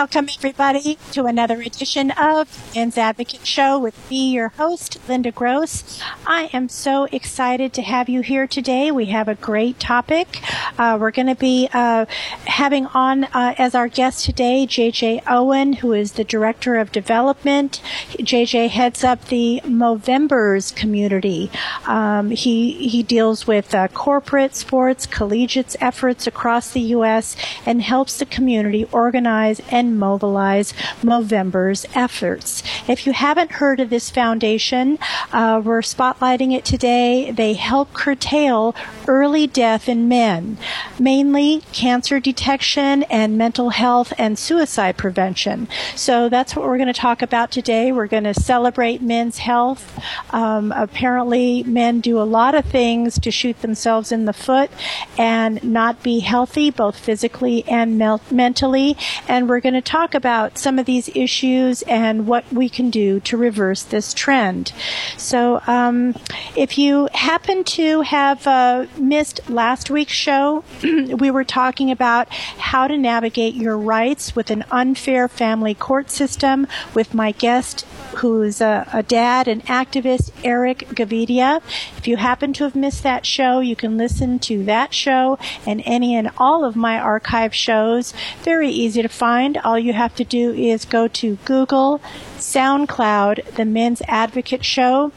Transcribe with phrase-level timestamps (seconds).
[0.00, 6.00] Welcome, everybody, to another edition of Men's Advocate Show with me, your host, Linda Gross.
[6.26, 8.90] I am so excited to have you here today.
[8.90, 10.40] We have a great topic.
[10.78, 12.06] Uh, we're going to be uh,
[12.46, 17.82] having on uh, as our guest today JJ Owens, who is the Director of Development.
[18.12, 21.50] JJ heads up the Movembers community.
[21.86, 27.36] Um, he, he deals with uh, corporate, sports, collegiate efforts across the U.S.
[27.66, 30.72] and helps the community organize and mobilize
[31.02, 32.62] Movember's efforts.
[32.88, 34.98] If you haven't heard of this foundation,
[35.32, 37.30] uh, we're spotlighting it today.
[37.30, 38.74] They help curtail
[39.06, 40.58] early death in men,
[40.98, 45.68] mainly cancer detection and mental health and suicide prevention.
[45.94, 47.92] So that's what we're going to talk about today.
[47.92, 49.98] We're going to celebrate men's health.
[50.30, 54.70] Um, apparently, men do a lot of things to shoot themselves in the foot
[55.18, 57.98] and not be healthy, both physically and
[58.30, 58.96] mentally.
[59.28, 63.20] And we're going to talk about some of these issues and what we can do
[63.20, 64.72] to reverse this trend.
[65.16, 66.14] So, um,
[66.56, 72.86] if you happen to have uh, missed last week's show, we were talking about how
[72.86, 78.86] to navigate your rights with an unfair family court system with my guest, who's a,
[78.92, 81.62] a dad and activist, Eric Gavidia.
[81.96, 85.82] If you happen to have missed that show, you can listen to that show and
[85.84, 88.12] any and all of my archive shows.
[88.42, 89.58] Very easy to find.
[89.70, 92.00] All you have to do is go to Google,
[92.38, 95.12] SoundCloud, The Men's Advocate Show,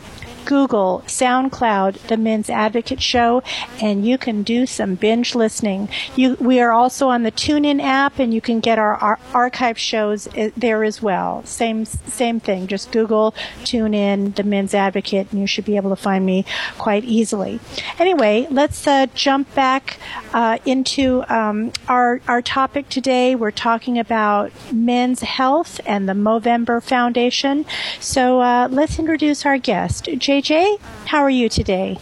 [0.45, 3.43] Google SoundCloud, The Men's Advocate Show,
[3.81, 5.89] and you can do some binge listening.
[6.15, 9.77] You, we are also on the TuneIn app, and you can get our, our archive
[9.77, 11.43] shows uh, there as well.
[11.45, 12.67] Same same thing.
[12.67, 13.33] Just Google
[13.63, 16.45] TuneIn, The Men's Advocate, and you should be able to find me
[16.77, 17.59] quite easily.
[17.99, 19.99] Anyway, let's uh, jump back
[20.33, 23.35] uh, into um, our our topic today.
[23.35, 27.65] We're talking about men's health and the Movember Foundation.
[27.99, 30.07] So uh, let's introduce our guest.
[30.33, 31.95] JJ, how are you today?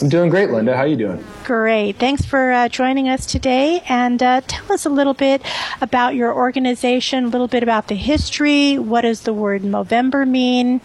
[0.00, 0.74] I'm doing great, Linda.
[0.74, 1.22] How are you doing?
[1.44, 1.96] Great.
[1.96, 3.82] Thanks for uh, joining us today.
[3.90, 5.42] And uh, tell us a little bit
[5.82, 8.78] about your organization, a little bit about the history.
[8.78, 10.80] What does the word Movember mean?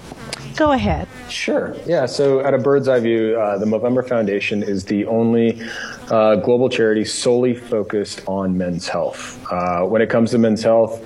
[0.58, 1.08] Go ahead.
[1.30, 1.74] Sure.
[1.86, 2.06] Yeah.
[2.06, 5.62] So, at a bird's eye view, uh, the Movember Foundation is the only
[6.10, 9.42] uh, global charity solely focused on men's health.
[9.50, 11.02] Uh, when it comes to men's health,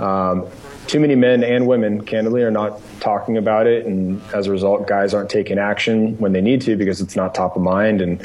[0.00, 0.48] um,
[0.86, 4.88] too many men and women, candidly, are not talking about it, and as a result,
[4.88, 8.00] guys aren't taking action when they need to because it's not top of mind.
[8.00, 8.22] And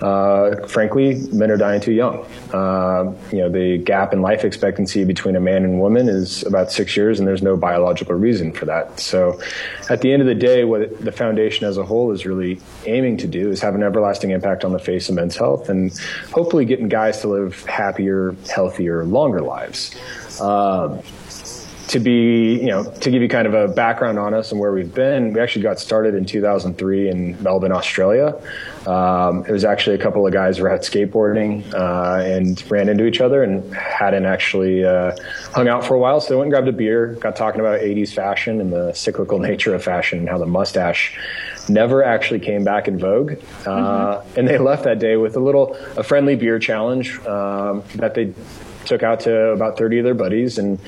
[0.00, 2.24] uh, frankly, men are dying too young.
[2.52, 6.72] Uh, you know, the gap in life expectancy between a man and woman is about
[6.72, 8.98] six years, and there's no biological reason for that.
[8.98, 9.38] So,
[9.90, 13.18] at the end of the day, what the foundation as a whole is really aiming
[13.18, 15.92] to do is have an everlasting impact on the face of men's health, and
[16.32, 19.94] hopefully getting guys to live happier, healthier, longer lives.
[20.40, 21.00] Um,
[21.92, 24.72] to be, you know, to give you kind of a background on us and where
[24.72, 28.34] we've been, we actually got started in 2003 in Melbourne, Australia.
[28.86, 33.04] Um, it was actually a couple of guys were out skateboarding uh, and ran into
[33.06, 35.14] each other and hadn't actually uh,
[35.52, 36.18] hung out for a while.
[36.22, 39.38] So they went and grabbed a beer, got talking about 80s fashion and the cyclical
[39.50, 41.18] nature of fashion and how the mustache
[41.68, 43.32] never actually came back in vogue.
[43.66, 44.38] Uh, mm-hmm.
[44.38, 48.32] And they left that day with a little, a friendly beer challenge um, that they
[48.84, 50.78] took out to about 30 of their buddies and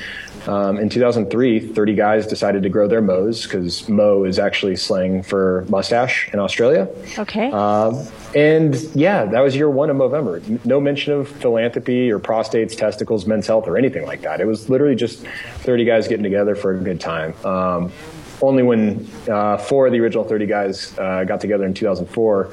[0.46, 5.22] um, in 2003, 30 guys decided to grow their mows because mo is actually slang
[5.22, 6.88] for mustache in Australia.
[7.18, 7.50] Okay.
[7.50, 10.64] Um, and yeah, that was year one of Movember.
[10.64, 14.40] No mention of philanthropy or prostates, testicles, men's health, or anything like that.
[14.40, 17.34] It was literally just 30 guys getting together for a good time.
[17.44, 17.92] Um,
[18.42, 22.50] only when uh, four of the original 30 guys uh, got together in 2004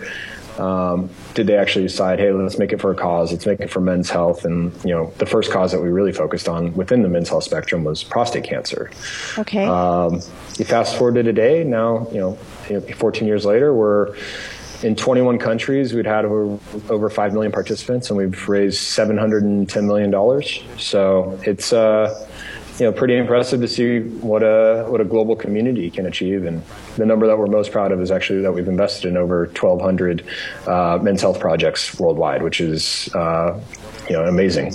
[0.59, 3.69] um, did they actually decide, hey, let's make it for a cause, let's make it
[3.69, 4.45] for men's health?
[4.45, 7.43] And, you know, the first cause that we really focused on within the men's health
[7.43, 8.91] spectrum was prostate cancer.
[9.37, 9.65] Okay.
[9.65, 10.15] Um,
[10.57, 14.15] you fast forward to today, now, you know, 14 years later, we're
[14.83, 15.93] in 21 countries.
[15.93, 16.59] We'd had over,
[16.89, 20.41] over 5 million participants and we've raised $710 million.
[20.77, 22.27] So it's, uh,
[22.79, 26.45] you know, pretty impressive to see what a what a global community can achieve.
[26.45, 26.63] And
[26.95, 30.25] the number that we're most proud of is actually that we've invested in over 1,200
[30.67, 33.59] uh, men's health projects worldwide, which is uh,
[34.07, 34.73] you know amazing.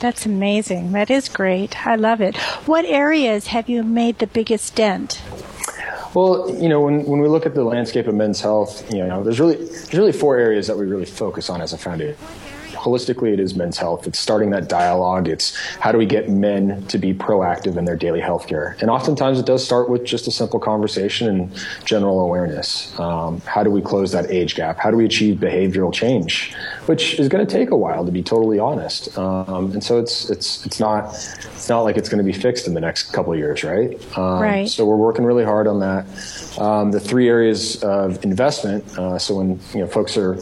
[0.00, 0.92] That's amazing.
[0.92, 1.86] That is great.
[1.86, 2.36] I love it.
[2.66, 5.22] What areas have you made the biggest dent?
[6.14, 9.22] Well, you know, when, when we look at the landscape of men's health, you know,
[9.22, 12.18] there's really there's really four areas that we really focus on as a foundation
[12.88, 14.06] holistically, it is men's health.
[14.06, 15.28] It's starting that dialogue.
[15.28, 18.76] It's how do we get men to be proactive in their daily health care?
[18.80, 22.98] And oftentimes it does start with just a simple conversation and general awareness.
[22.98, 24.78] Um, how do we close that age gap?
[24.78, 26.54] How do we achieve behavioral change,
[26.86, 29.16] which is going to take a while to be totally honest.
[29.18, 31.14] Um, and so it's it's it's not
[31.54, 33.90] it's not like it's going to be fixed in the next couple of years, right?
[34.16, 34.68] Um, right.
[34.68, 36.06] So we're working really hard on that.
[36.58, 38.84] Um, the three areas of investment.
[38.98, 40.38] Uh, so when you know folks are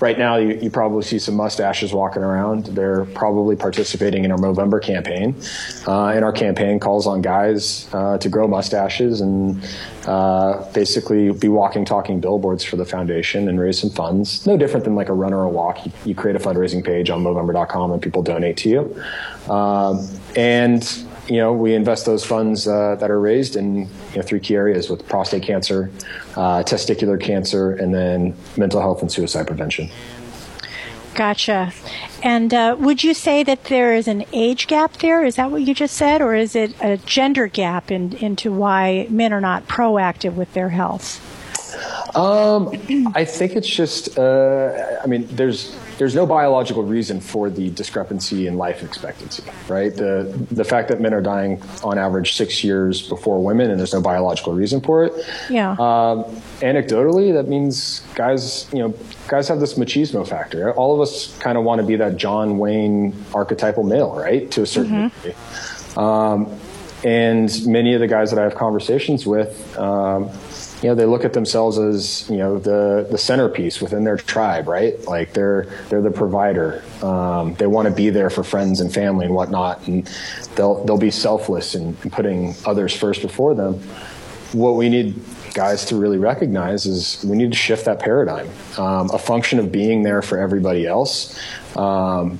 [0.00, 2.66] right now you, you, probably see some mustaches walking around.
[2.66, 5.34] They're probably participating in our Movember campaign.
[5.86, 9.62] Uh, and our campaign calls on guys uh, to grow mustaches and
[10.06, 14.46] uh, basically be walking, talking billboards for the foundation and raise some funds.
[14.46, 15.84] No different than like a run or a walk.
[15.84, 19.52] You, you create a fundraising page on Movember.com and people donate to you.
[19.52, 20.82] Um, and
[21.30, 23.86] you know, we invest those funds uh, that are raised in you
[24.16, 25.88] know, three key areas with prostate cancer,
[26.36, 29.88] uh, testicular cancer, and then mental health and suicide prevention.
[31.14, 31.72] Gotcha.
[32.22, 35.24] And uh, would you say that there is an age gap there?
[35.24, 36.20] Is that what you just said?
[36.20, 40.70] Or is it a gender gap in, into why men are not proactive with their
[40.70, 41.20] health?
[42.16, 42.70] Um,
[43.14, 48.46] I think it's just, uh, I mean, there's there's no biological reason for the discrepancy
[48.46, 49.94] in life expectancy, right?
[49.94, 53.92] The the fact that men are dying on average six years before women, and there's
[53.92, 55.12] no biological reason for it.
[55.50, 55.72] Yeah.
[55.72, 56.24] Um,
[56.62, 58.94] anecdotally, that means guys, you know,
[59.28, 60.72] guys have this machismo factor.
[60.72, 64.50] All of us kind of want to be that John Wayne archetypal male, right?
[64.52, 65.28] To a certain mm-hmm.
[65.28, 65.34] degree.
[65.98, 66.58] Um,
[67.04, 70.30] and many of the guys that I have conversations with, um,
[70.82, 74.66] you know, they look at themselves as, you know, the, the centerpiece within their tribe,
[74.66, 74.98] right?
[75.04, 76.82] Like they're, they're the provider.
[77.02, 79.86] Um, they want to be there for friends and family and whatnot.
[79.86, 80.06] And
[80.54, 83.74] they'll, they'll be selfless in, in putting others first before them.
[84.52, 85.20] What we need
[85.52, 88.48] guys to really recognize is we need to shift that paradigm.
[88.78, 91.38] Um, a function of being there for everybody else
[91.76, 92.38] um,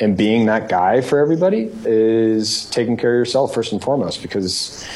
[0.00, 4.86] and being that guy for everybody is taking care of yourself first and foremost because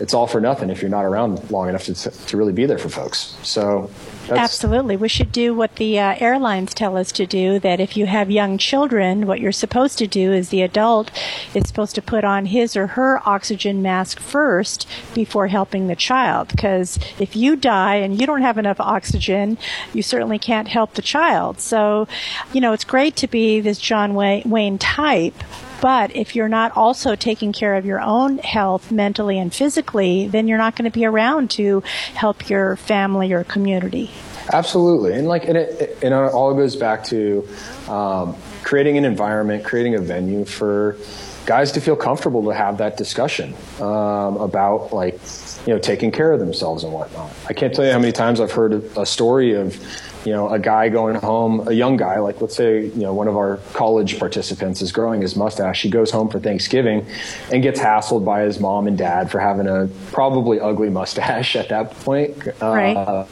[0.00, 2.78] it's all for nothing if you're not around long enough to, to really be there
[2.78, 3.36] for folks.
[3.42, 3.90] So
[4.30, 4.96] Absolutely.
[4.96, 8.30] We should do what the uh, airlines tell us to do that if you have
[8.30, 11.10] young children, what you're supposed to do is the adult
[11.54, 16.48] is supposed to put on his or her oxygen mask first before helping the child.
[16.48, 19.58] Because if you die and you don't have enough oxygen,
[19.92, 21.60] you certainly can't help the child.
[21.60, 22.08] So,
[22.52, 25.34] you know, it's great to be this John Wayne type,
[25.80, 30.48] but if you're not also taking care of your own health mentally and physically, then
[30.48, 31.82] you're not going to be around to
[32.14, 34.10] help your family or community.
[34.52, 37.48] Absolutely, and like, and it, and it all goes back to
[37.88, 40.98] um, creating an environment, creating a venue for
[41.46, 45.20] guys to feel comfortable to have that discussion um, about like
[45.66, 47.30] you know taking care of themselves and whatnot.
[47.48, 49.78] I can't tell you how many times I've heard a story of
[50.24, 53.28] you know, a guy going home, a young guy, like let's say, you know, one
[53.28, 55.82] of our college participants is growing his mustache.
[55.82, 57.06] He goes home for Thanksgiving
[57.52, 61.68] and gets hassled by his mom and dad for having a probably ugly mustache at
[61.68, 62.36] that point.
[62.60, 62.96] Right.
[62.96, 63.26] Uh,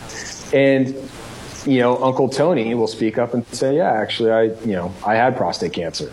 [0.52, 0.88] and,
[1.64, 5.14] you know, Uncle Tony will speak up and say, yeah, actually, I, you know, I
[5.14, 6.12] had prostate cancer.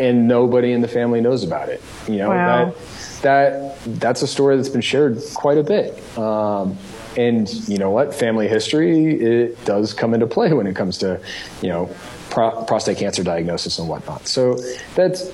[0.00, 1.82] And nobody in the family knows about it.
[2.06, 2.72] You know, wow.
[3.20, 5.98] that, that, that's a story that's been shared quite a bit.
[6.16, 6.78] Um,
[7.18, 8.14] and you know what?
[8.14, 11.20] Family history it does come into play when it comes to
[11.60, 11.90] you know
[12.30, 14.28] pro- prostate cancer diagnosis and whatnot.
[14.28, 14.58] So
[14.94, 15.30] that's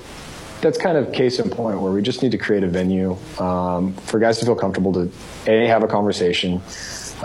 [0.61, 3.93] that's kind of case in point where we just need to create a venue um,
[3.93, 5.11] for guys to feel comfortable to
[5.47, 6.61] a have a conversation.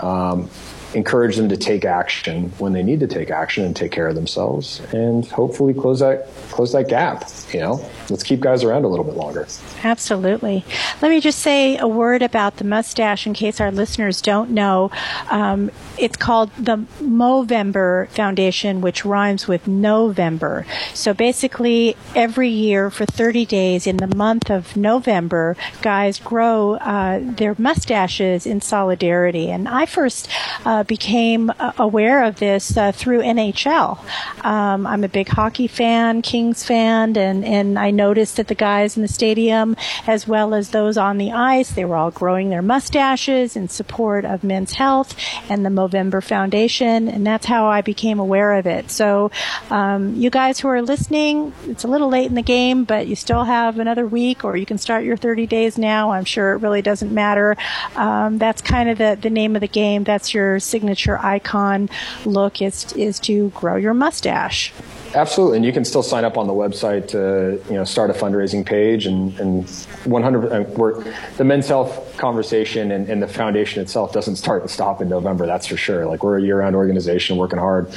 [0.01, 0.49] Um,
[0.93, 4.15] encourage them to take action when they need to take action and take care of
[4.15, 7.83] themselves and hopefully close that close that gap you know?
[8.09, 9.47] Let's keep guys around a little bit longer.
[9.83, 10.65] Absolutely.
[11.01, 14.91] Let me just say a word about the mustache in case our listeners don't know.
[15.29, 20.65] Um, it's called the movember foundation which rhymes with november.
[20.93, 27.19] So basically every year for 30 days in the month of november guys grow uh,
[27.21, 29.49] their mustaches in solidarity.
[29.49, 30.29] And i first
[30.65, 33.99] uh, uh, became uh, aware of this uh, through NHL.
[34.43, 38.95] Um, I'm a big hockey fan, Kings fan, and, and I noticed that the guys
[38.95, 39.75] in the stadium,
[40.07, 44.25] as well as those on the ice, they were all growing their mustaches in support
[44.25, 45.15] of men's health
[45.49, 48.89] and the Movember Foundation, and that's how I became aware of it.
[48.89, 49.29] So,
[49.69, 53.15] um, you guys who are listening, it's a little late in the game, but you
[53.15, 56.11] still have another week, or you can start your 30 days now.
[56.11, 57.55] I'm sure it really doesn't matter.
[57.95, 60.03] Um, that's kind of the, the name of the game.
[60.03, 61.89] That's your signature icon
[62.25, 64.73] look is is to grow your mustache.
[65.13, 68.13] Absolutely, and you can still sign up on the website to you know start a
[68.13, 69.69] fundraising page and and
[70.05, 71.03] 100 uh, we're,
[71.37, 75.47] the Men's Health conversation and, and, the foundation itself doesn't start and stop in November.
[75.47, 76.05] That's for sure.
[76.05, 77.87] Like we're a year-round organization working hard.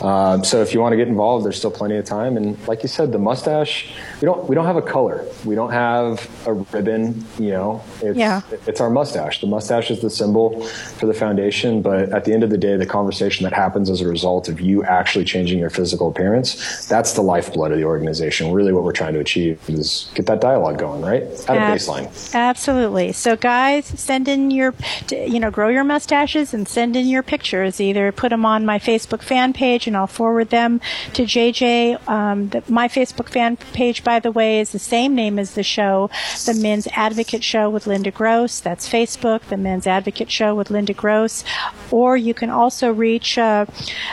[0.00, 2.36] Um, so if you want to get involved, there's still plenty of time.
[2.36, 5.24] And like you said, the mustache, we don't we don't have a color.
[5.44, 7.24] We don't have a ribbon.
[7.38, 8.42] You know, it's, yeah.
[8.66, 9.40] it's our mustache.
[9.40, 10.62] The mustache is the symbol
[10.98, 11.82] for the foundation.
[11.82, 14.60] But at the end of the day, the conversation that happens as a result of
[14.60, 18.52] you actually changing your physical appearance, that's the lifeblood of the organization.
[18.52, 21.76] Really, what we're trying to achieve is get that dialogue going right at Ab- a
[21.76, 22.34] baseline.
[22.34, 23.12] Absolutely.
[23.12, 24.74] So guys, send in your,
[25.10, 27.80] you know, grow your mustaches and send in your pictures.
[27.80, 30.80] Either put them on my Facebook fan page and I'll forward them
[31.14, 32.08] to JJ.
[32.08, 35.62] Um, the, my Facebook fan page, by the way, is the same name as the
[35.62, 36.10] show,
[36.46, 38.60] the Men's Advocate Show with Linda Gross.
[38.60, 41.44] That's Facebook, the Men's Advocate Show with Linda Gross.
[41.90, 43.66] Or you can also reach uh,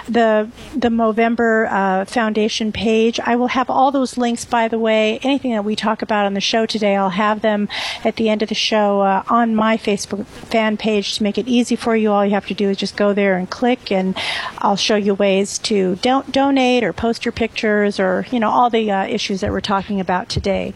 [0.08, 3.20] the the Movember uh, Foundation page.
[3.20, 5.20] I will have all those links, by the way.
[5.24, 7.68] Anything that we talk about on the show today, I'll have them
[8.06, 11.48] at the end of the show uh, on my Facebook fan page to make it
[11.48, 12.12] easy for you.
[12.12, 14.16] All you have to do is just go there and click, and
[14.60, 18.70] I'll show you ways to don't donate or post your pictures or you know all
[18.70, 20.74] the uh, issues that we're talking about today.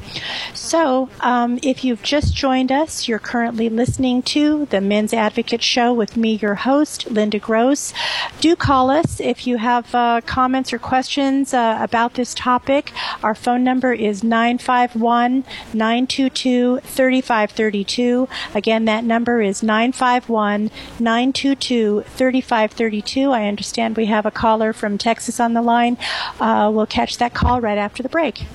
[0.53, 5.93] So, um, if you've just joined us, you're currently listening to the Men's Advocate Show
[5.93, 7.93] with me, your host, Linda Gross.
[8.41, 12.91] Do call us if you have uh, comments or questions uh, about this topic.
[13.21, 15.43] Our phone number is 951
[15.73, 18.27] 922 3532.
[18.53, 23.31] Again, that number is 951 922 3532.
[23.31, 25.97] I understand we have a caller from Texas on the line.
[26.39, 28.45] Uh, we'll catch that call right after the break.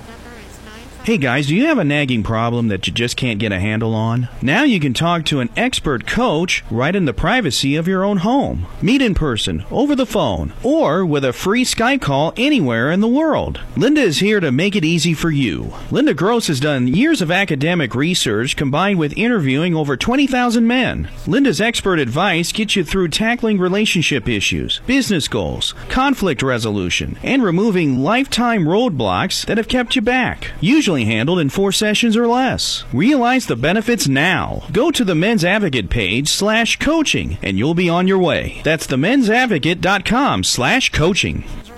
[1.04, 3.94] Hey guys, do you have a nagging problem that you just can't get a handle
[3.94, 4.28] on?
[4.42, 8.18] Now you can talk to an expert coach right in the privacy of your own
[8.18, 8.66] home.
[8.82, 13.08] Meet in person, over the phone, or with a free Skype call anywhere in the
[13.08, 13.58] world.
[13.74, 15.72] Linda is here to make it easy for you.
[15.90, 21.08] Linda Gross has done years of academic research combined with interviewing over 20,000 men.
[21.26, 28.00] Linda's expert advice gets you through tackling relationship issues, business goals, conflict resolution, and removing
[28.00, 30.50] lifetime roadblocks that have kept you back.
[30.60, 32.84] Usually handled in four sessions or less.
[32.92, 34.62] Realize the benefits now.
[34.72, 38.60] Go to the Men's Advocate page slash coaching and you'll be on your way.
[38.64, 41.44] That's themensadvocate.com slash coaching.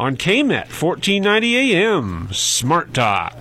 [0.00, 3.36] on KMET 1490 AM Smart Talk.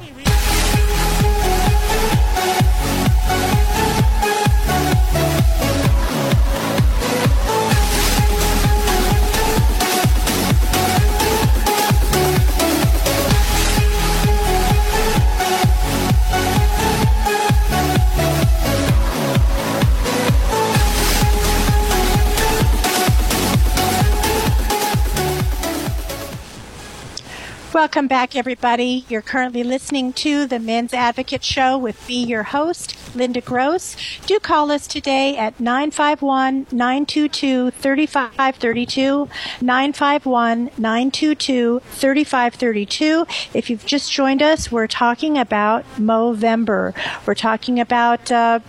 [27.79, 29.05] Welcome back, everybody.
[29.07, 33.95] You're currently listening to the Men's Advocate Show with me, your host, Linda Gross.
[34.25, 39.29] Do call us today at 951 922 3532.
[39.61, 43.25] 951 922 3532.
[43.53, 46.93] If you've just joined us, we're talking about Movember.
[47.25, 48.59] We're talking about uh,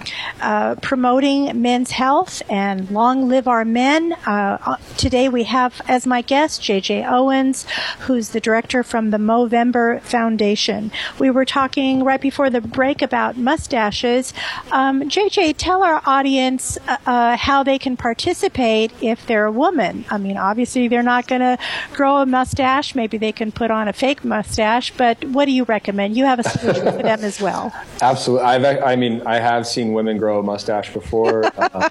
[0.41, 4.13] uh, promoting men's health and long live our men.
[4.25, 7.67] Uh, today we have as my guest JJ Owens,
[8.03, 10.93] who's the director from from the Movember Foundation.
[11.19, 14.35] We were talking right before the break about mustaches.
[14.73, 20.05] Um, JJ, tell our audience uh, uh, how they can participate if they're a woman.
[20.11, 21.57] I mean, obviously they're not going to
[21.95, 22.95] grow a mustache.
[22.95, 24.93] Maybe they can put on a fake mustache.
[24.95, 26.15] But what do you recommend?
[26.15, 27.73] You have a solution for them as well.
[28.03, 28.45] Absolutely.
[28.45, 31.51] I've, I mean, I have seen women grow a mustache before.
[31.71, 31.89] Uh,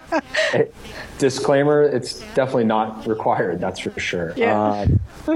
[1.20, 3.62] disclaimer: It's definitely not required.
[3.62, 4.34] That's for sure.
[4.36, 4.60] Yeah.
[4.60, 4.88] Uh,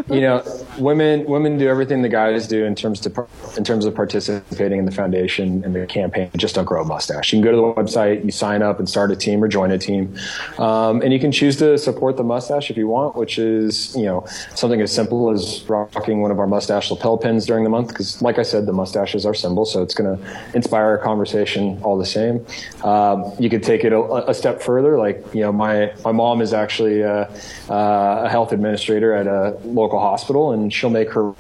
[0.10, 0.44] you know,
[0.80, 4.86] women women do everything the guys do in terms to in terms of participating in
[4.86, 6.30] the foundation and the campaign.
[6.36, 7.34] Just don't grow a mustache.
[7.34, 9.72] You can go to the website, you sign up and start a team or join
[9.72, 10.16] a team,
[10.58, 14.06] um, and you can choose to support the mustache if you want, which is you
[14.06, 17.90] know something as simple as rocking one of our mustache lapel pins during the month.
[17.90, 21.02] Because, like I said, the mustache is our symbol, so it's going to inspire a
[21.02, 22.46] conversation all the same.
[22.84, 26.42] Um, you could take it a, a, step further, like you know, my my mom
[26.42, 27.30] is actually a,
[27.70, 31.34] a health administrator at a local hospital, and she'll make her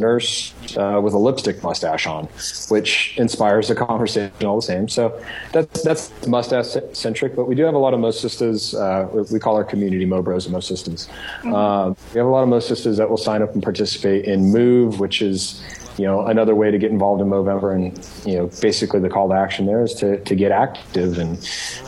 [0.00, 2.26] nurse uh, with a lipstick mustache on,
[2.68, 4.88] which inspires a conversation all the same.
[4.88, 8.74] So that's that's mustache centric, but we do have a lot of Mo sisters.
[8.74, 11.08] Uh, we call our community Mo Bros and Mo sisters.
[11.42, 11.54] Mm-hmm.
[11.54, 14.50] Uh, we have a lot of Mo sisters that will sign up and participate in
[14.50, 15.62] Move, which is
[16.00, 17.92] you know, another way to get involved in Movember and,
[18.26, 21.36] you know, basically the call to action there is to, to get active and,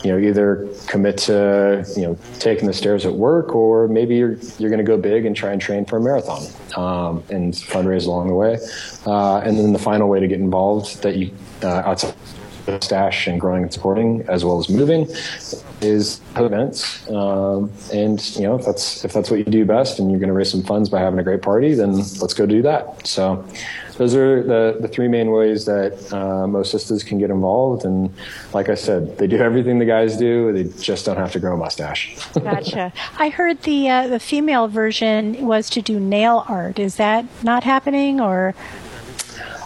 [0.03, 4.35] you know, either commit to, you know, taking the stairs at work or maybe you're,
[4.59, 6.43] you're going to go big and try and train for a marathon
[6.77, 8.59] um, and fundraise along the way.
[9.07, 11.31] Uh, and then the final way to get involved that you,
[11.63, 12.13] uh, outside
[12.79, 15.07] stash and growing and supporting as well as moving
[15.81, 20.09] is events um, and you know if that's if that's what you do best and
[20.09, 22.61] you're going to raise some funds by having a great party then let's go do
[22.61, 23.45] that so
[23.97, 27.85] those are the, the three main ways that uh, Mo sisters can get involved.
[27.85, 28.13] And
[28.53, 30.51] like I said, they do everything the guys do.
[30.51, 32.15] They just don't have to grow a mustache.
[32.33, 32.91] gotcha.
[33.17, 36.79] I heard the uh, the female version was to do nail art.
[36.79, 38.55] Is that not happening or?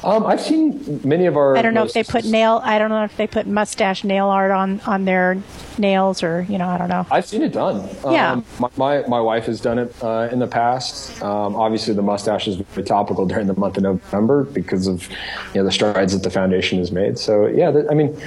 [0.08, 1.58] Um, I've seen many of our.
[1.58, 2.62] I don't know if they put nail.
[2.64, 5.38] I don't know if they put mustache nail art on on their
[5.78, 7.06] nails or you know I don't know.
[7.12, 7.90] I've seen it done.
[8.06, 8.32] Yeah.
[8.32, 11.22] Um, my, my, my wife has done it uh, in the past.
[11.22, 15.10] Um, obviously, the mustache is very topical during the month of November because of
[15.54, 17.20] you know the strides that the foundation has made.
[17.20, 18.18] So yeah, I mean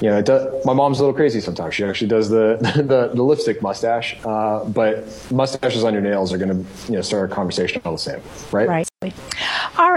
[0.00, 1.76] you know, does, my mom's a little crazy sometimes.
[1.76, 6.38] She actually does the the, the lipstick mustache, uh, but mustaches on your nails are
[6.38, 8.68] going to you know start a conversation all the same, right?
[8.68, 8.91] Right.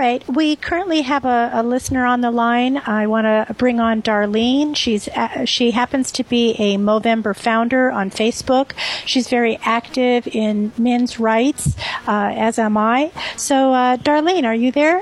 [0.06, 0.30] Right.
[0.30, 2.78] We currently have a, a listener on the line.
[2.78, 4.76] I want to bring on Darlene.
[4.76, 8.74] She's uh, she happens to be a Movember founder on Facebook.
[9.08, 11.76] She's very active in men's rights,
[12.08, 13.12] uh, as am I.
[13.36, 15.02] So, uh, Darlene, are you there?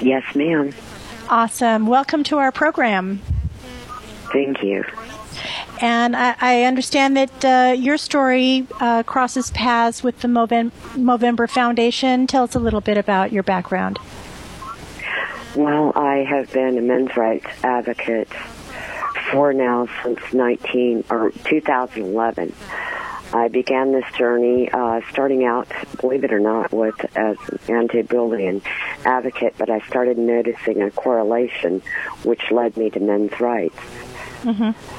[0.00, 0.74] Yes, ma'am.
[1.28, 1.86] Awesome.
[1.86, 3.20] Welcome to our program.
[4.32, 4.82] Thank you.
[5.80, 12.26] And I, I understand that uh, your story uh, crosses paths with the Movember Foundation.
[12.26, 13.98] Tell us a little bit about your background.
[15.54, 18.28] Well, I have been a men's rights advocate
[19.30, 22.54] for now since 19 or 2011.
[23.32, 25.68] I began this journey uh, starting out,
[26.00, 28.62] believe it or not, with as an anti-bullying
[29.04, 31.82] advocate, but I started noticing a correlation
[32.22, 33.76] which led me to men's rights.
[34.42, 34.97] Mm-hmm.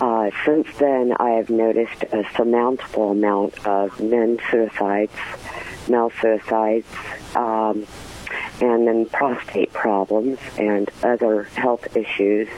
[0.00, 5.12] Uh, since then, I have noticed a surmountable amount of men suicides,
[5.88, 6.86] male suicides,
[7.34, 7.86] um,
[8.60, 12.48] and then prostate problems and other health issues,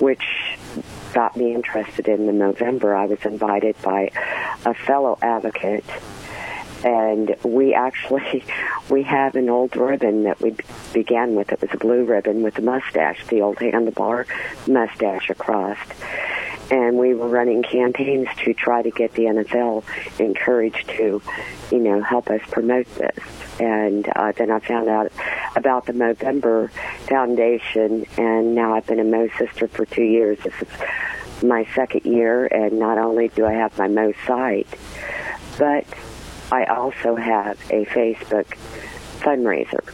[0.00, 0.24] which
[1.12, 2.96] got me interested in the Movember.
[2.96, 4.10] I was invited by
[4.64, 5.84] a fellow advocate
[6.84, 8.44] and we actually
[8.90, 10.54] we have an old ribbon that we
[10.92, 11.52] began with.
[11.52, 14.26] It was a blue ribbon with a mustache, the old handlebar
[14.68, 15.78] mustache across.
[16.70, 19.84] And we were running campaigns to try to get the NFL
[20.18, 21.22] encouraged to,
[21.70, 23.18] you know, help us promote this.
[23.60, 25.12] And uh, then I found out
[25.54, 26.70] about the Movember
[27.08, 30.38] Foundation, and now I've been a Mo sister for two years.
[30.40, 34.68] This is my second year, and not only do I have my Mo site,
[35.58, 35.86] but
[36.50, 38.56] I also have a Facebook
[39.20, 39.92] fundraiser.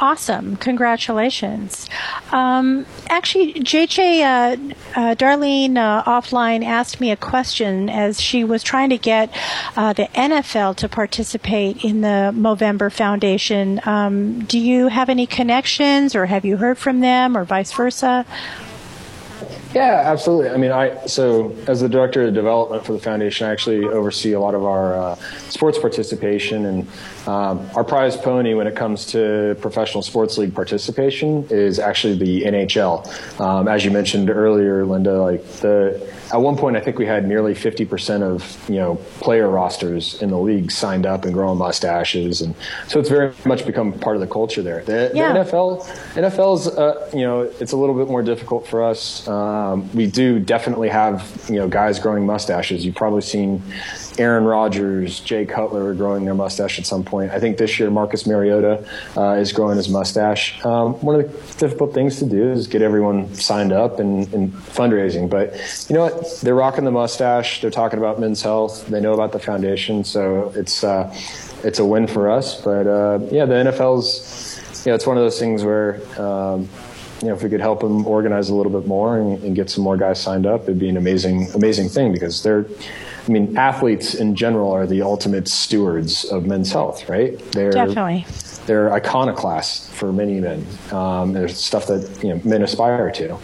[0.00, 0.56] Awesome.
[0.56, 1.88] Congratulations.
[2.30, 8.62] Um, actually, JJ, uh, uh, Darlene uh, offline asked me a question as she was
[8.62, 9.34] trying to get
[9.74, 13.80] uh, the NFL to participate in the Movember Foundation.
[13.86, 18.26] Um, do you have any connections or have you heard from them or vice versa?
[19.74, 20.50] Yeah, absolutely.
[20.50, 24.32] I mean, I so as the director of development for the foundation, I actually oversee
[24.32, 25.14] a lot of our uh,
[25.50, 26.88] sports participation and
[27.26, 32.42] um, our prize pony when it comes to professional sports league participation is actually the
[32.42, 33.40] NHL.
[33.40, 37.26] Um, as you mentioned earlier, Linda, like the at one point I think we had
[37.26, 42.42] nearly 50% of you know player rosters in the league signed up and growing mustaches,
[42.42, 42.54] and
[42.88, 44.82] so it's very much become part of the culture there.
[44.82, 45.32] The, yeah.
[45.32, 45.84] the NFL,
[46.14, 49.26] NFL's uh, you know it's a little bit more difficult for us.
[49.28, 52.84] Um, we do definitely have you know guys growing mustaches.
[52.84, 53.62] You've probably seen
[54.18, 57.30] Aaron Rodgers, Jay Cutler are growing their mustache at some point.
[57.32, 60.64] I think this year Marcus Mariota uh, is growing his mustache.
[60.64, 64.52] Um, one of the difficult things to do is get everyone signed up and, and,
[64.52, 65.28] fundraising.
[65.28, 65.54] But
[65.88, 66.40] you know what?
[66.42, 67.60] They're rocking the mustache.
[67.60, 68.86] They're talking about men's health.
[68.86, 71.14] They know about the foundation, so it's uh,
[71.62, 72.60] it's a win for us.
[72.60, 76.00] But uh, yeah, the NFL's you know it's one of those things where.
[76.20, 76.68] Um,
[77.22, 79.70] you know, if we could help them organize a little bit more and, and get
[79.70, 82.66] some more guys signed up, it'd be an amazing, amazing thing because they're,
[83.26, 87.38] I mean, athletes in general are the ultimate stewards of men's health, right?
[87.52, 88.24] They're, Definitely.
[88.66, 90.66] They're iconoclasts for many men.
[90.92, 93.38] Um, there's stuff that you know, men aspire to.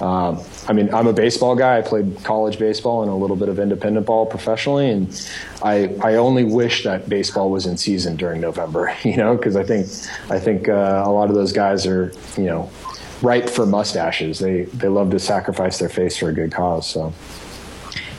[0.00, 1.78] Um, I mean, I'm a baseball guy.
[1.78, 5.28] I played college baseball and a little bit of independent ball professionally, and
[5.62, 8.94] I I only wish that baseball was in season during November.
[9.04, 9.86] You know, because I think
[10.30, 12.70] I think uh, a lot of those guys are you know
[13.22, 14.38] ripe for mustaches.
[14.38, 16.86] They they love to sacrifice their face for a good cause.
[16.86, 17.14] So.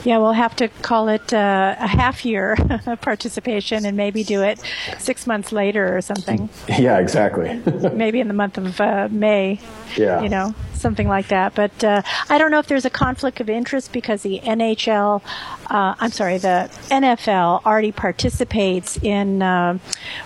[0.03, 2.55] Yeah, we'll have to call it uh, a half year
[3.01, 4.59] participation and maybe do it
[4.99, 6.49] six months later or something.
[6.77, 7.59] Yeah, exactly.
[7.93, 9.59] maybe in the month of uh, May.
[9.95, 10.21] Yeah.
[10.21, 11.55] You know, something like that.
[11.55, 15.21] But uh, I don't know if there's a conflict of interest because the NHL,
[15.69, 19.79] uh, I'm sorry, the NFL already participates in uh,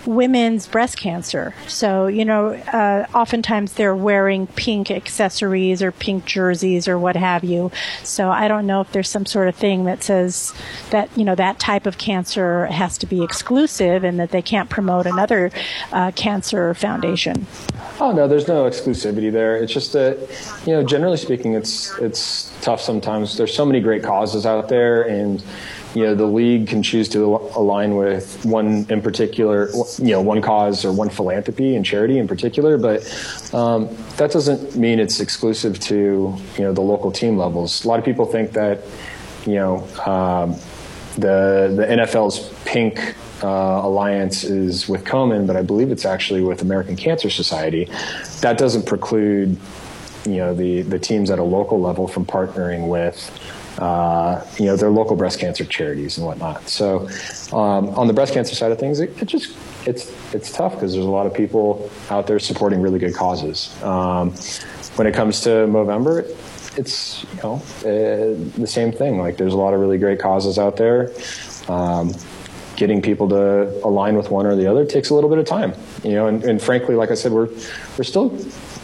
[0.06, 1.54] women's breast cancer.
[1.68, 7.44] So, you know, uh, oftentimes they're wearing pink accessories or pink jerseys or what have
[7.44, 7.72] you.
[8.04, 10.54] So I don't know if there's some sort of thing that says
[10.92, 14.70] that, you know, that type of cancer has to be exclusive and that they can't
[14.70, 15.52] promote another
[15.92, 17.48] uh, cancer foundation.
[18.00, 19.56] Oh, no, there's no exclusivity there.
[19.58, 20.18] It's just that
[20.66, 23.38] you know, generally speaking, it's it's tough sometimes.
[23.38, 25.44] There's so many great causes out there, and
[25.94, 30.42] you know, the league can choose to align with one in particular, you know, one
[30.42, 32.78] cause or one philanthropy and charity in particular.
[32.78, 33.02] But
[33.54, 37.84] um, that doesn't mean it's exclusive to you know the local team levels.
[37.84, 38.82] A lot of people think that
[39.46, 40.56] you know um,
[41.16, 46.62] the the NFL's pink uh, alliance is with Komen, but I believe it's actually with
[46.62, 47.90] American Cancer Society.
[48.42, 49.58] That doesn't preclude
[50.26, 53.30] you know the the teams at a local level from partnering with
[53.80, 56.68] uh, you know their local breast cancer charities and whatnot.
[56.68, 57.08] So
[57.52, 59.56] um, on the breast cancer side of things, it, it just
[59.88, 63.82] it's it's tough because there's a lot of people out there supporting really good causes.
[63.84, 64.32] Um,
[64.96, 66.30] when it comes to Movember,
[66.78, 69.20] it's you know uh, the same thing.
[69.20, 71.12] Like there's a lot of really great causes out there.
[71.68, 72.14] Um,
[72.76, 75.74] getting people to align with one or the other takes a little bit of time,
[76.04, 76.28] you know.
[76.28, 77.50] And, and frankly, like I said, we're
[77.98, 78.30] we're still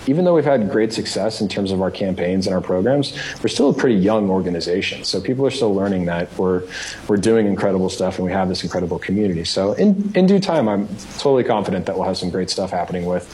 [0.07, 3.49] even though we've had great success in terms of our campaigns and our programs, we're
[3.49, 5.03] still a pretty young organization.
[5.03, 6.63] So people are still learning that we're
[7.07, 9.43] we're doing incredible stuff and we have this incredible community.
[9.43, 13.05] So in in due time, I'm totally confident that we'll have some great stuff happening
[13.05, 13.27] with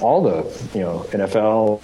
[0.00, 0.38] all the
[0.76, 1.80] you know NFL,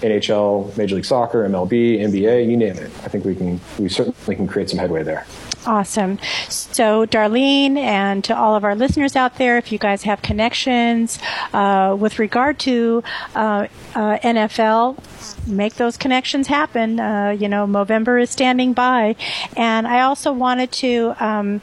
[0.00, 2.90] NHL, Major League Soccer, MLB, NBA, you name it.
[3.04, 5.26] I think we can we certainly can create some headway there.
[5.68, 6.18] Awesome.
[6.48, 11.18] So, Darlene, and to all of our listeners out there, if you guys have connections
[11.52, 13.04] uh, with regard to
[13.34, 14.96] uh, uh, NFL,
[15.46, 17.00] make those connections happen.
[17.00, 19.16] Uh, you know, Movember is standing by.
[19.56, 21.60] And I also wanted to um,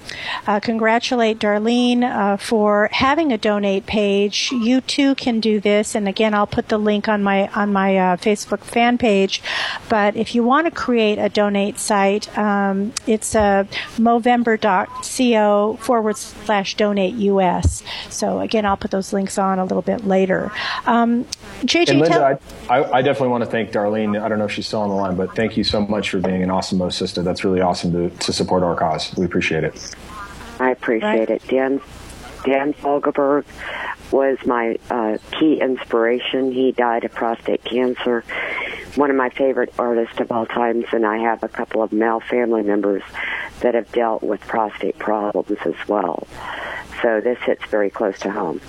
[0.48, 4.52] uh, congratulate Darlene uh, for having a donate page.
[4.52, 5.96] You too can do this.
[5.96, 9.42] And again, I'll put the link on my on my uh, Facebook fan page.
[9.90, 13.66] But if you want to create a donate site, um, it's uh,
[13.98, 17.84] movember.co forward slash donate US.
[18.10, 20.52] So again, I'll put those links on a little bit later.
[20.86, 21.26] Um,
[21.62, 22.40] JJ, and Linda, tell-
[22.70, 24.22] I, I definitely want to thank Darlene.
[24.22, 26.20] I don't know if she's still on the line, but thank you so much for
[26.20, 27.24] being an awesome Mo sister.
[27.24, 29.16] That's really awesome to, to support our cause.
[29.16, 29.96] We appreciate it.
[30.60, 31.46] I appreciate it.
[31.48, 31.82] Dan,
[32.44, 33.46] Dan Fogelberg
[34.12, 36.52] was my uh, key inspiration.
[36.52, 38.24] He died of prostate cancer.
[38.96, 42.22] One of my favorite artists of all times, and I have a couple of male
[42.22, 43.04] family members
[43.60, 46.28] that have dealt with prostate problems as well.
[47.02, 48.62] So this hits very close to home.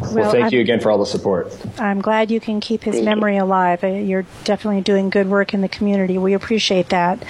[0.00, 1.56] Well, well thank I'm, you again for all the support.
[1.78, 3.42] I'm glad you can keep his thank memory you.
[3.42, 3.82] alive.
[3.82, 6.18] Uh, you're definitely doing good work in the community.
[6.18, 7.22] We appreciate that.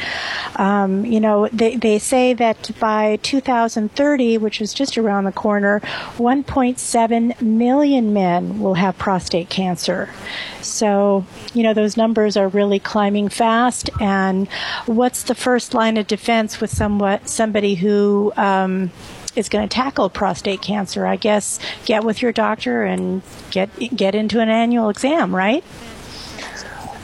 [0.57, 5.81] Um, you know, they, they say that by 2030, which is just around the corner,
[6.17, 10.11] 1.7 million men will have prostate cancer.
[10.61, 13.91] So, you know, those numbers are really climbing fast.
[14.01, 14.49] And
[14.87, 18.91] what's the first line of defense with somewhat somebody who um,
[19.39, 24.15] is going to tackle prostate cancer, I guess get with your doctor and get get
[24.15, 25.65] into an annual exam, right?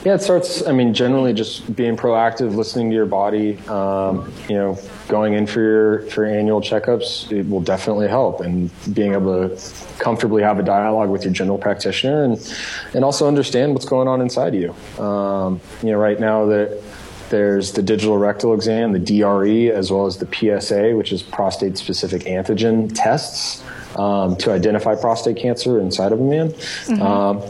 [0.05, 0.63] Yeah, it starts.
[0.67, 3.57] I mean, generally just being proactive, listening to your body.
[3.67, 8.39] Um, you know, going in for your for your annual checkups, it will definitely help,
[8.41, 12.55] and being able to comfortably have a dialogue with your general practitioner, and
[12.93, 14.75] and also understand what's going on inside you.
[15.03, 16.83] Um, you know, right now that
[17.29, 21.77] there's the digital rectal exam, the DRE, as well as the PSA, which is prostate
[21.77, 23.63] specific antigen tests
[23.97, 26.49] um, to identify prostate cancer inside of a man.
[26.49, 27.01] Mm-hmm.
[27.01, 27.41] Um,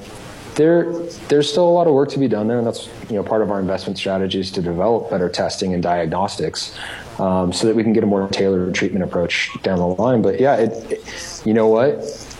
[0.56, 0.94] there,
[1.28, 3.42] there's still a lot of work to be done there, and that's you know part
[3.42, 6.78] of our investment strategies to develop better testing and diagnostics,
[7.20, 10.22] um, so that we can get a more tailored treatment approach down the line.
[10.22, 11.96] But yeah, it, it, you know what?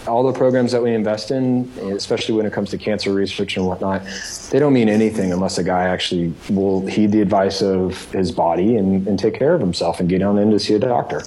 [0.08, 3.65] All the programs that we invest in, especially when it comes to cancer research and
[3.65, 4.04] whatnot,
[4.52, 8.76] they don't mean anything unless a guy actually will heed the advice of his body
[8.76, 11.22] and, and take care of himself and get on in to see a doctor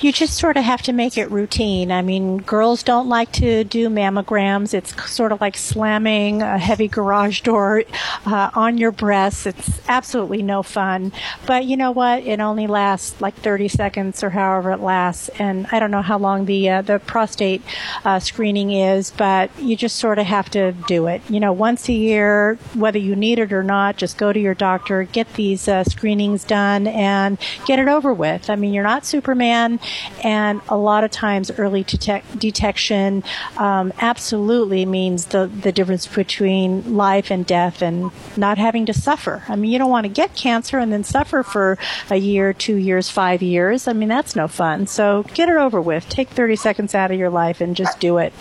[0.00, 1.92] you just sort of have to make it routine.
[1.92, 4.72] I mean, girls don't like to do mammograms.
[4.72, 7.84] It's sort of like slamming a heavy garage door
[8.24, 9.46] uh, on your breasts.
[9.46, 11.12] It's absolutely no fun.
[11.46, 12.22] But you know what?
[12.24, 15.28] It only lasts like 30 seconds or however it lasts.
[15.38, 17.62] And I don't know how long the uh, the prostate
[18.04, 21.20] uh, screening is, but you just sort of have to do it.
[21.28, 24.54] You know, once a year, whether you need it or not, just go to your
[24.54, 28.48] doctor, get these uh, screenings done, and get it over with.
[28.48, 29.78] I mean, you're not Superman
[30.22, 33.22] and a lot of times early detec- detection
[33.56, 39.42] um, absolutely means the, the difference between life and death and not having to suffer.
[39.48, 41.78] I mean, you don't want to get cancer and then suffer for
[42.10, 43.88] a year, two years, five years.
[43.88, 44.86] I mean, that's no fun.
[44.86, 46.08] So get it over with.
[46.08, 48.32] Take 30 seconds out of your life and just do it.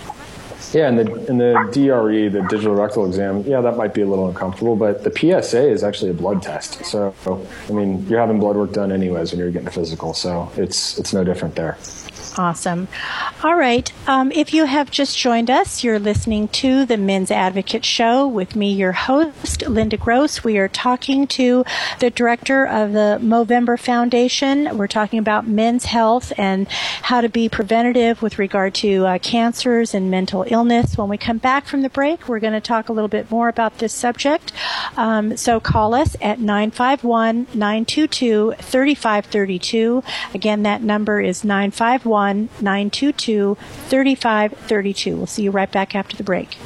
[0.73, 4.05] Yeah, and the and the DRE, the digital rectal exam, yeah, that might be a
[4.05, 6.85] little uncomfortable, but the PSA is actually a blood test.
[6.85, 7.13] So,
[7.67, 10.99] I mean, you're having blood work done anyways when you're getting a physical, so it's
[10.99, 11.77] it's no different there.
[12.39, 12.87] Awesome.
[13.43, 13.91] All right.
[14.07, 18.55] Um, if you have just joined us, you're listening to the Men's Advocate Show with
[18.55, 20.41] me, your host, Linda Gross.
[20.41, 21.65] We are talking to
[21.99, 24.77] the director of the Movember Foundation.
[24.77, 29.93] We're talking about men's health and how to be preventative with regard to uh, cancers
[29.93, 30.97] and mental illness.
[30.97, 33.49] When we come back from the break, we're going to talk a little bit more
[33.49, 34.53] about this subject.
[34.95, 40.03] Um, so call us at 951 922 3532.
[40.33, 45.15] Again, that number is 951 922 3532.
[45.15, 46.57] We'll see you right back after the break.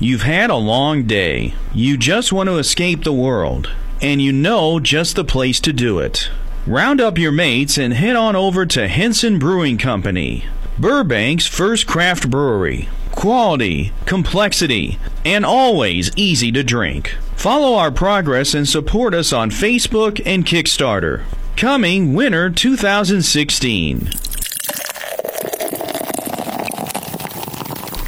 [0.00, 1.54] You've had a long day.
[1.72, 5.98] You just want to escape the world, and you know just the place to do
[6.00, 6.28] it.
[6.66, 10.44] Round up your mates and head on over to Henson Brewing Company,
[10.78, 12.88] Burbank's first craft brewery.
[13.12, 17.16] Quality, complexity, and always easy to drink.
[17.36, 21.22] Follow our progress and support us on Facebook and Kickstarter.
[21.56, 24.10] Coming winter 2016.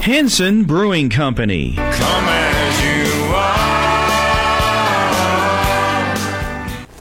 [0.05, 1.77] Henson Brewing Company.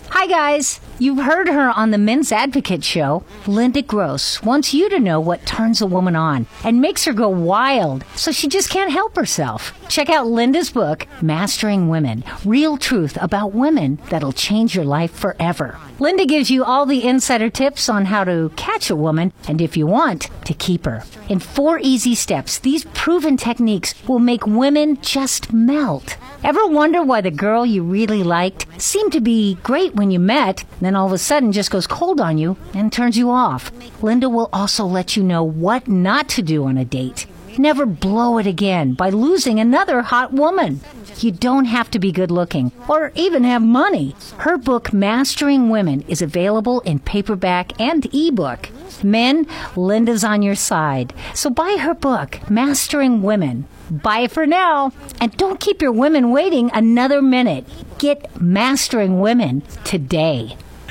[0.09, 0.79] Hi, guys.
[0.99, 3.25] You've heard her on the Men's Advocate show.
[3.45, 7.27] Linda Gross wants you to know what turns a woman on and makes her go
[7.27, 9.77] wild so she just can't help herself.
[9.89, 15.77] Check out Linda's book, Mastering Women Real Truth About Women That'll Change Your Life Forever.
[16.03, 19.77] Linda gives you all the insider tips on how to catch a woman and, if
[19.77, 21.05] you want, to keep her.
[21.29, 26.17] In four easy steps, these proven techniques will make women just melt.
[26.43, 30.65] Ever wonder why the girl you really liked seemed to be great when you met,
[30.81, 33.71] then all of a sudden just goes cold on you and turns you off?
[34.03, 37.27] Linda will also let you know what not to do on a date.
[37.57, 40.81] Never blow it again by losing another hot woman.
[41.19, 44.15] You don't have to be good looking or even have money.
[44.39, 48.69] Her book, Mastering Women, is available in paperback and ebook.
[49.03, 51.13] Men, Linda's on your side.
[51.33, 53.67] So buy her book, Mastering Women.
[53.89, 54.91] Bye for now.
[55.21, 57.65] And don't keep your women waiting another minute.
[57.99, 60.57] Get Mastering Women today.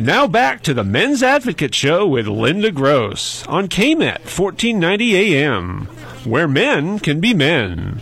[0.00, 5.88] Now back to the Men's Advocate Show with Linda Gross on KMET 1490 AM
[6.24, 8.00] where men can be men.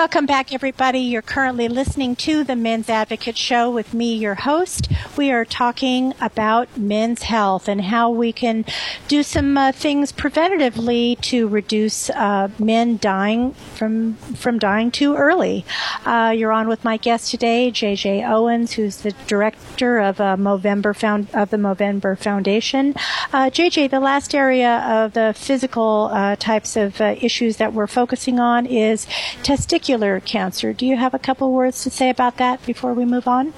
[0.00, 1.00] Welcome back, everybody.
[1.00, 4.90] You're currently listening to the Men's Advocate Show with me, your host.
[5.14, 8.64] We are talking about men's health and how we can
[9.08, 15.66] do some uh, things preventatively to reduce uh, men dying from from dying too early.
[16.06, 20.96] Uh, you're on with my guest today, JJ Owens, who's the director of uh, Movember
[20.96, 22.94] Found of the Movember Foundation.
[23.34, 28.40] JJ, uh, the last area of the physical uh, types of issues that we're focusing
[28.40, 29.04] on is
[29.42, 30.72] testicular testicular cancer.
[30.72, 33.52] Do you have a couple words to say about that before we move on?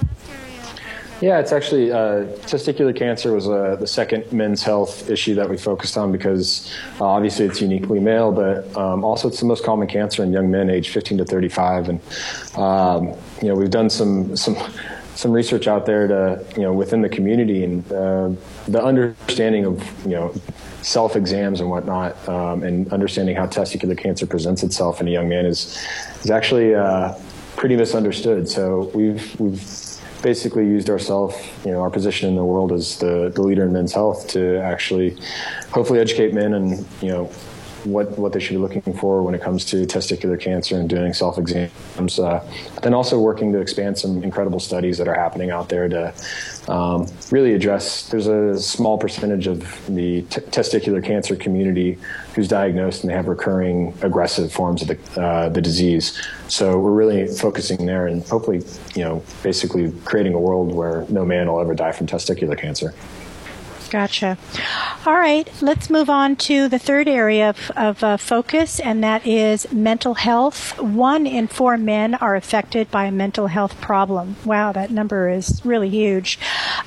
[1.21, 5.57] Yeah, it's actually uh, testicular cancer was uh, the second men's health issue that we
[5.57, 6.68] focused on because
[7.01, 10.51] uh, obviously it's uniquely male, but um, also it's the most common cancer in young
[10.51, 11.90] men aged 15 to 35.
[11.90, 12.01] And
[12.57, 14.57] um, you know we've done some some
[15.14, 18.31] some research out there to you know within the community and uh,
[18.66, 20.35] the understanding of you know
[20.81, 25.29] self exams and whatnot, um, and understanding how testicular cancer presents itself in a young
[25.29, 25.79] man is
[26.23, 27.15] is actually uh,
[27.57, 28.49] pretty misunderstood.
[28.49, 29.63] So we've we've
[30.23, 33.73] basically used ourselves, you know, our position in the world as the, the leader in
[33.73, 35.19] men's health to actually
[35.71, 37.31] hopefully educate men and you know
[37.85, 41.12] what what they should be looking for when it comes to testicular cancer and doing
[41.12, 42.18] self exams.
[42.18, 42.47] Uh,
[42.83, 46.14] then also working to expand some incredible studies that are happening out there to
[46.68, 48.09] um, really address.
[48.09, 51.99] There's a small percentage of the t- testicular cancer community
[52.35, 56.21] who's diagnosed and they have recurring aggressive forms of the uh, the disease.
[56.49, 58.62] So we're really focusing there and hopefully,
[58.95, 62.95] you know, basically creating a world where no man will ever die from testicular cancer.
[63.93, 64.39] Gotcha.
[65.05, 69.27] All right, let's move on to the third area of, of uh, focus, and that
[69.27, 70.81] is mental health.
[70.81, 74.37] One in four men are affected by a mental health problem.
[74.47, 76.39] Wow, that number is really huge.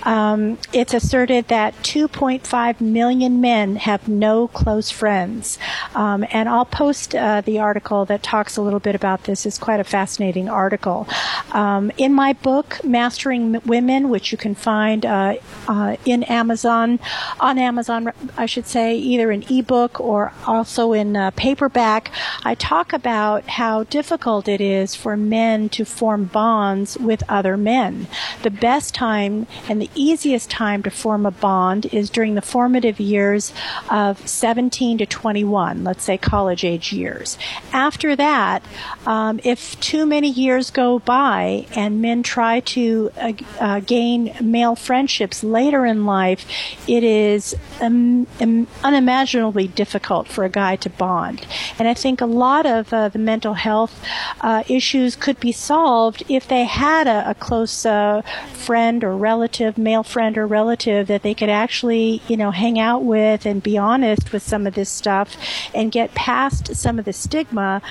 [0.02, 5.60] Um, it's asserted that 2.5 million men have no close friends.
[5.94, 9.46] Um, and I'll post uh, the article that talks a little bit about this.
[9.46, 11.08] It's quite a fascinating article.
[11.52, 15.36] Um, in my book, Mastering Women, which you can find uh,
[15.68, 16.95] uh in Amazon,
[17.40, 22.12] on Amazon, I should say, either in ebook or also in uh, paperback.
[22.44, 28.08] I talk about how difficult it is for men to form bonds with other men.
[28.44, 33.00] The best time and the easiest time to form a bond is during the formative
[33.00, 33.54] years
[33.90, 37.38] of 17 to 21, let's say college age years.
[37.72, 38.64] After that,
[39.06, 44.76] um, if too many years go by and men try to uh, uh, gain male
[44.76, 46.46] friendships later in life,
[46.88, 51.46] it is um, um, unimaginably difficult for a guy to bond.
[51.80, 54.04] And I think a lot of uh, the mental health
[54.42, 58.22] uh, issues could be solved if they had a, a close uh,
[58.54, 63.04] friend or relative, male friend or relative that they could actually, you know, hang out
[63.04, 65.36] with and be honest with some of this stuff
[65.74, 67.82] and get past some of the stigma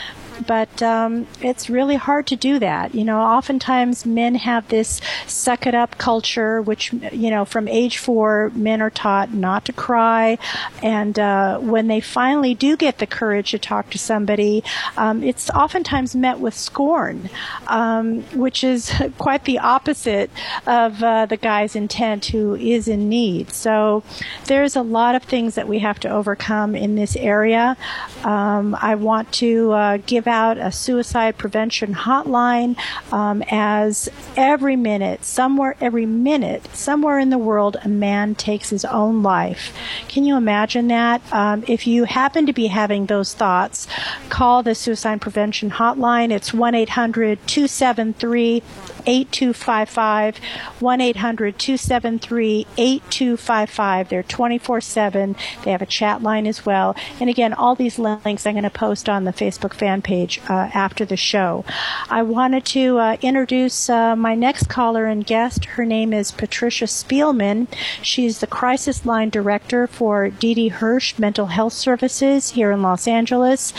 [0.47, 2.95] but um, it's really hard to do that.
[2.95, 7.99] You know, oftentimes men have this suck it up culture, which, you know, from age
[7.99, 10.39] four, men are taught not to cry.
[10.83, 14.63] And uh, when they finally do get the courage to talk to somebody,
[14.97, 17.31] um, it's oftentimes met with scorn,
[17.67, 20.31] um, which is quite the opposite
[20.67, 23.53] of uh, the guy's intent who is in need.
[23.53, 24.03] So
[24.47, 27.77] there's a lot of things that we have to overcome in this area.
[28.23, 32.77] Um, I want to uh, give give out a suicide prevention hotline
[33.13, 38.87] um, as every minute, somewhere, every minute, somewhere in the world, a man takes his
[38.87, 39.75] own life.
[40.09, 41.21] Can you imagine that?
[41.31, 43.87] Um, if you happen to be having those thoughts,
[44.31, 46.31] call the suicide prevention hotline.
[46.31, 48.63] It's 1 800 273
[49.07, 50.39] 8255
[50.81, 54.09] 1 800 273 8255.
[54.09, 55.37] They're 24 7.
[55.65, 56.95] They have a chat line as well.
[57.21, 60.71] And again, all these links I'm going to post on the Facebook fan page uh,
[60.75, 61.65] after the show.
[62.09, 65.65] I wanted to uh, introduce uh, my next caller and guest.
[65.65, 67.69] Her name is Patricia Speelman.
[68.03, 73.73] She's the crisis line director for Didi Hirsch Mental Health Services here in Los Angeles.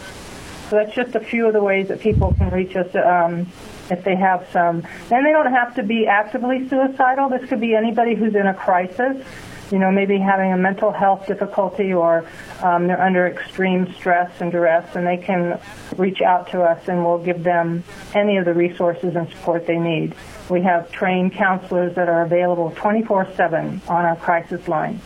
[0.71, 3.47] So that's just a few of the ways that people can reach us um,
[3.91, 4.87] if they have some.
[5.11, 7.29] And they don't have to be actively suicidal.
[7.29, 9.23] This could be anybody who's in a crisis,
[9.71, 12.27] you know, maybe having a mental health difficulty or
[12.63, 15.61] um, they're under extreme stress and duress, and they can
[15.97, 17.85] reach out to us and we'll give them
[18.15, 20.15] any of the resources and support they need.
[20.49, 25.01] We have trained counselors that are available 24-7 on our crisis line.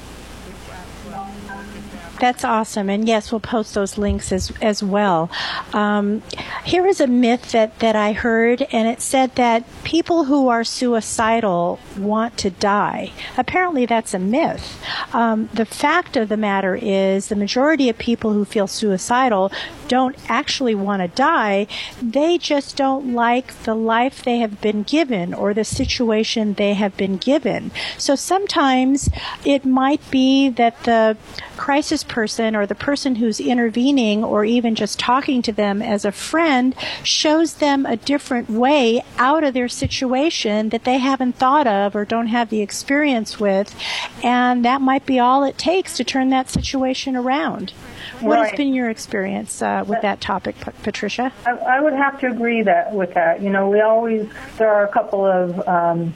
[2.20, 5.30] That's awesome, and yes, we'll post those links as as well.
[5.72, 6.22] Um,
[6.64, 10.64] here is a myth that that I heard, and it said that people who are
[10.64, 13.12] suicidal want to die.
[13.36, 14.82] Apparently, that's a myth.
[15.12, 19.52] Um, the fact of the matter is, the majority of people who feel suicidal
[19.86, 21.66] don't actually want to die.
[22.02, 26.96] They just don't like the life they have been given or the situation they have
[26.96, 27.70] been given.
[27.96, 29.08] So sometimes
[29.44, 31.16] it might be that the
[31.58, 36.12] crisis person or the person who's intervening or even just talking to them as a
[36.12, 41.94] friend shows them a different way out of their situation that they haven't thought of
[41.94, 43.74] or don't have the experience with.
[44.22, 47.72] And that might be all it takes to turn that situation around.
[48.20, 51.32] What has been your experience uh, with that topic, Pat- Patricia?
[51.46, 53.42] I, I would have to agree that with that.
[53.42, 56.14] You know, we always there are a couple of um,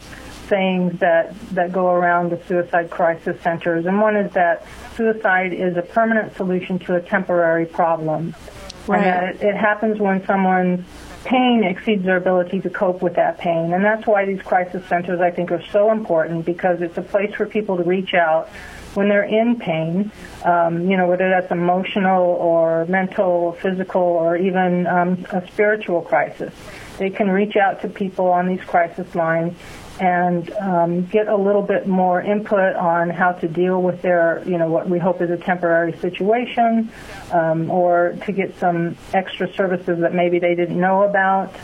[0.53, 5.77] sayings that that go around the suicide crisis centers, and one is that suicide is
[5.79, 8.35] a permanent solution to a temporary problem,
[8.87, 8.99] Right.
[8.99, 10.85] and that it, it happens when someone's
[11.25, 15.21] pain exceeds their ability to cope with that pain, and that's why these crisis centers
[15.21, 18.49] I think are so important because it's a place for people to reach out
[18.95, 20.13] when they're in pain,
[20.45, 26.53] um, you know, whether that's emotional or mental, physical, or even um, a spiritual crisis.
[26.99, 29.57] They can reach out to people on these crisis lines
[30.01, 34.59] and um, get a little bit more input on how to deal with their, you
[34.59, 36.90] know, what we hope is a temporary situation,
[37.32, 41.55] um, or to get some extra services that maybe they didn't know about.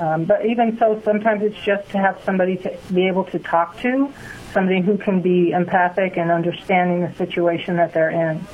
[0.00, 3.78] Um, but even so, sometimes it's just to have somebody to be able to talk
[3.80, 4.12] to,
[4.52, 8.44] somebody who can be empathic and understanding the situation that they're in.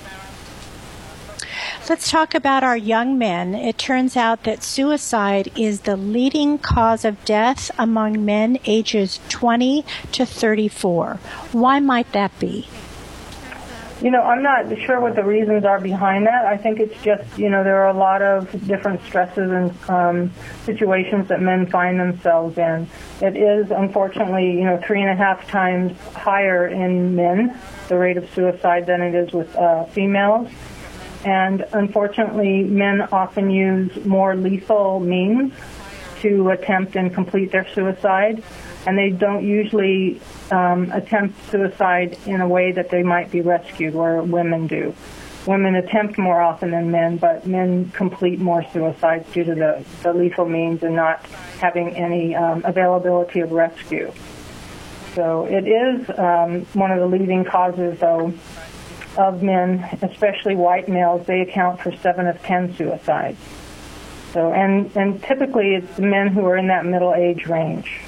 [1.90, 3.52] Let's talk about our young men.
[3.52, 9.84] It turns out that suicide is the leading cause of death among men ages 20
[10.12, 11.14] to 34.
[11.50, 12.68] Why might that be?
[14.00, 16.46] You know, I'm not sure what the reasons are behind that.
[16.46, 20.32] I think it's just, you know, there are a lot of different stresses and um,
[20.64, 22.88] situations that men find themselves in.
[23.20, 28.16] It is, unfortunately, you know, three and a half times higher in men, the rate
[28.16, 30.48] of suicide, than it is with uh, females.
[31.24, 35.52] And unfortunately, men often use more lethal means
[36.20, 38.42] to attempt and complete their suicide,
[38.86, 43.94] and they don't usually um, attempt suicide in a way that they might be rescued,
[43.94, 44.94] where women do.
[45.46, 50.12] Women attempt more often than men, but men complete more suicides due to the, the
[50.12, 51.24] lethal means and not
[51.58, 54.12] having any um, availability of rescue.
[55.14, 58.32] So it is um, one of the leading causes, though,
[59.16, 61.26] of men, especially white males.
[61.26, 63.38] They account for seven of ten suicides.
[64.32, 68.00] So, and and typically it's the men who are in that middle age range.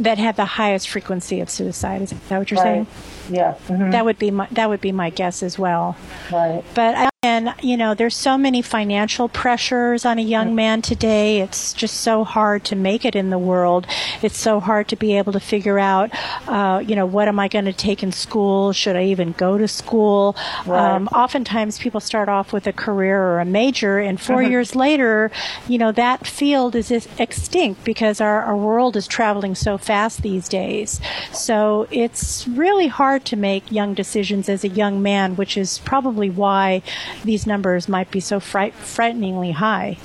[0.00, 2.02] That have the highest frequency of suicide.
[2.02, 2.64] Is that what you're Right.
[2.64, 2.86] saying?
[3.30, 3.58] Yes.
[3.66, 5.96] mhm, That would be my that would be my guess as well.
[6.32, 6.62] Right.
[6.74, 11.40] But and you know, there's so many financial pressures on a young man today.
[11.40, 13.86] It's just so hard to make it in the world.
[14.22, 16.10] It's so hard to be able to figure out,
[16.48, 18.72] uh, you know, what am I going to take in school?
[18.72, 20.36] Should I even go to school?
[20.66, 20.94] Right.
[20.94, 25.30] Um, oftentimes, people start off with a career or a major, and 4 years later,
[25.68, 30.22] you know, that field is is extinct because our, our world is traveling so fast
[30.22, 31.00] these days.
[31.32, 36.30] So it's really hard to make young decisions as a young man, which is probably
[36.30, 36.82] why
[37.24, 39.98] these numbers might be so fright- frighteningly high.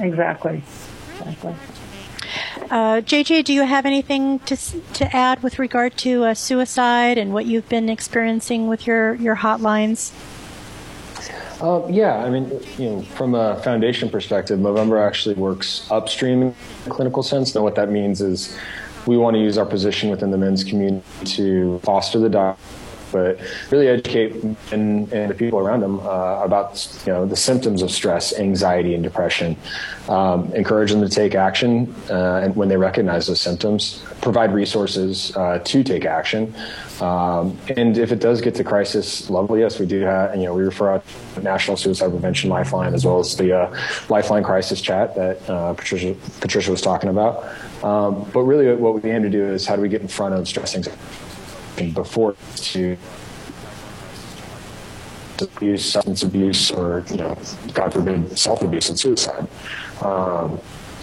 [0.00, 0.62] Exactly.
[1.18, 1.54] Exactly.
[2.70, 4.56] Uh, JJ, do you have anything to
[4.94, 9.36] to add with regard to uh, suicide and what you've been experiencing with your your
[9.36, 10.12] hotlines?
[11.60, 16.54] Uh, yeah, I mean, you know, from a foundation perspective, Movember actually works upstream in
[16.86, 17.54] a clinical sense.
[17.54, 18.58] Now, what that means is
[19.06, 22.58] we want to use our position within the men's community to foster the dialogue
[23.14, 23.38] but
[23.70, 24.34] really educate
[24.72, 28.92] and, and the people around them uh, about you know the symptoms of stress, anxiety,
[28.92, 29.56] and depression.
[30.08, 35.34] Um, encourage them to take action, uh, and when they recognize those symptoms, provide resources
[35.36, 36.52] uh, to take action.
[37.00, 40.54] Um, and if it does get to crisis level, yes, we do have, you know,
[40.54, 41.04] we refer out
[41.42, 46.14] National Suicide Prevention Lifeline as well as the uh, Lifeline Crisis Chat that uh, Patricia,
[46.40, 47.44] Patricia was talking about.
[47.82, 50.34] Um, but really, what we aim to do is how do we get in front
[50.34, 51.00] of stress anxiety
[51.92, 52.96] before to
[55.40, 57.36] abuse, substance abuse, or you know,
[57.72, 59.46] God forbid, self abuse and suicide.
[60.02, 60.60] Um,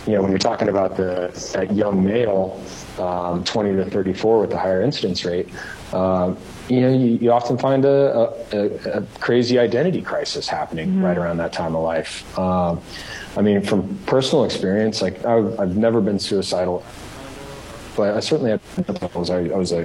[0.08, 2.60] you know, when you're talking about the that young male,
[2.98, 5.50] um, 20 to 34 with the higher incidence rate,
[5.94, 6.34] uh,
[6.70, 11.04] you know, you, you often find a, a, a, crazy identity crisis happening mm-hmm.
[11.04, 12.38] right around that time of life.
[12.40, 12.82] Um,
[13.38, 16.84] I mean, from personal experience, like I've, I've never been suicidal
[18.02, 19.82] but I certainly had I was, I was a,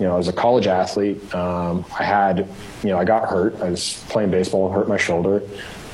[0.00, 1.32] you know, I was a college athlete.
[1.32, 2.38] Um, I had,
[2.82, 3.54] you know, I got hurt.
[3.60, 5.44] I was playing baseball, hurt my shoulder,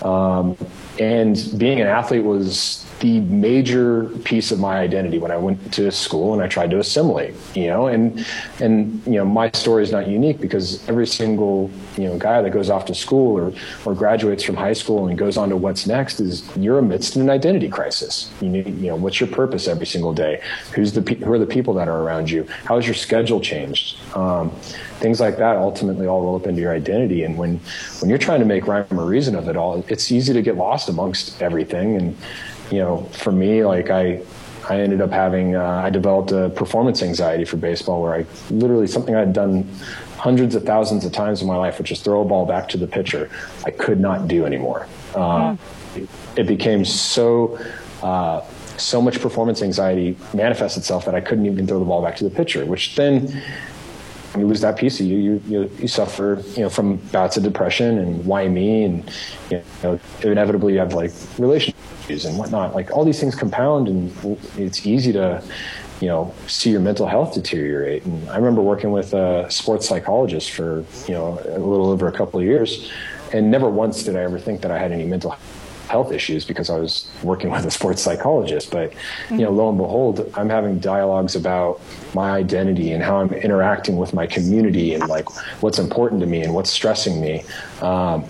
[0.01, 0.57] um,
[0.99, 5.91] and being an athlete was the major piece of my identity when I went to
[5.93, 8.27] school and I tried to assimilate, you know, and,
[8.61, 12.51] and, you know, my story is not unique because every single, you know, guy that
[12.51, 13.53] goes off to school or,
[13.85, 17.31] or graduates from high school and goes on to what's next is you're amidst an
[17.31, 18.33] identity crisis.
[18.41, 20.43] You need, you know, what's your purpose every single day?
[20.75, 22.49] Who's the, who are the people that are around you?
[22.65, 23.97] How has your schedule changed?
[24.17, 24.51] Um,
[24.99, 27.23] things like that ultimately all roll up into your identity.
[27.23, 27.61] And when,
[28.01, 30.57] when you're trying to make rhyme or reason of it all, it's easy to get
[30.57, 31.97] lost amongst everything.
[31.97, 32.17] And,
[32.71, 34.23] you know, for me, like I,
[34.69, 38.87] I ended up having, uh, I developed a performance anxiety for baseball where I literally
[38.87, 39.69] something I had done
[40.17, 42.77] hundreds of thousands of times in my life, which is throw a ball back to
[42.77, 43.31] the pitcher,
[43.65, 44.87] I could not do anymore.
[45.15, 45.57] Uh,
[45.95, 47.59] it, it, became so,
[48.03, 48.43] uh,
[48.77, 52.25] so much performance anxiety manifests itself that I couldn't even throw the ball back to
[52.25, 53.43] the pitcher, which then
[54.37, 57.43] you lose that piece of you, you, you, you suffer, you know, from bouts of
[57.43, 59.11] depression and why me, and
[59.51, 62.75] you know, inevitably you have like relationships and whatnot.
[62.75, 65.43] Like all these things compound, and it's easy to,
[66.01, 68.05] you know, see your mental health deteriorate.
[68.05, 72.13] And I remember working with a sports psychologist for you know a little over a
[72.13, 72.91] couple of years,
[73.33, 75.37] and never once did I ever think that I had any mental
[75.89, 78.71] health issues because I was working with a sports psychologist.
[78.71, 78.93] But
[79.31, 81.81] you know, lo and behold, I'm having dialogues about
[82.15, 85.29] my identity and how I'm interacting with my community and like
[85.63, 87.45] what's important to me and what's stressing me.
[87.81, 88.25] Um,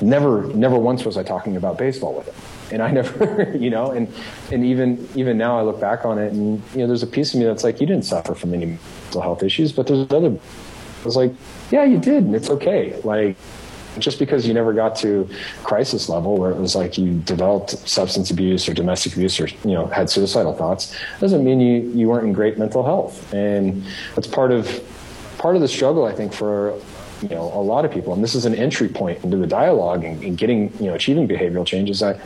[0.00, 2.34] never, never once was I talking about baseball with him.
[2.72, 4.12] And I never, you know, and
[4.50, 7.32] and even even now I look back on it, and you know, there's a piece
[7.32, 10.30] of me that's like, you didn't suffer from any mental health issues, but there's other.
[10.30, 11.32] I was like,
[11.70, 13.00] yeah, you did, and it's okay.
[13.04, 13.36] Like,
[13.98, 15.28] just because you never got to
[15.62, 19.74] crisis level where it was like you developed substance abuse or domestic abuse or you
[19.74, 23.32] know had suicidal thoughts doesn't mean you you weren't in great mental health.
[23.32, 23.84] And
[24.14, 24.82] that's part of
[25.38, 26.80] part of the struggle i think for
[27.22, 28.12] you know a lot of people.
[28.12, 31.26] And this is an entry point into the dialogue and, and getting you know achieving
[31.26, 32.20] behavioral changes that